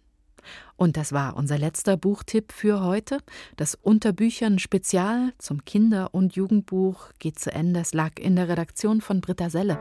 Und 0.77 0.97
das 0.97 1.13
war 1.13 1.37
unser 1.37 1.59
letzter 1.59 1.97
Buchtipp 1.97 2.53
für 2.53 2.83
heute. 2.83 3.19
Das 3.57 3.75
Unterbüchern 3.75 4.59
Spezial 4.59 5.33
zum 5.39 5.65
Kinder- 5.65 6.11
und 6.13 6.35
Jugendbuch 6.35 7.09
geht 7.19 7.39
zu 7.39 7.53
Ende. 7.53 7.81
Es 7.81 7.95
lag 7.95 8.19
in 8.19 8.37
der 8.37 8.49
Redaktion 8.49 9.01
von 9.01 9.21
Britta 9.21 9.51
Selle. 9.51 9.79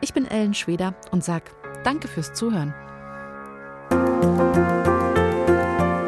Ich 0.00 0.12
bin 0.12 0.26
Ellen 0.26 0.54
Schweder 0.54 0.94
und 1.10 1.24
sag 1.24 1.50
Danke 1.84 2.08
fürs 2.08 2.32
Zuhören. 2.32 2.74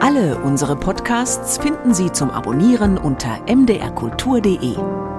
Alle 0.00 0.38
unsere 0.44 0.76
Podcasts 0.76 1.58
finden 1.58 1.94
Sie 1.94 2.12
zum 2.12 2.30
Abonnieren 2.30 2.98
unter 2.98 3.40
mdrkultur.de. 3.46 5.13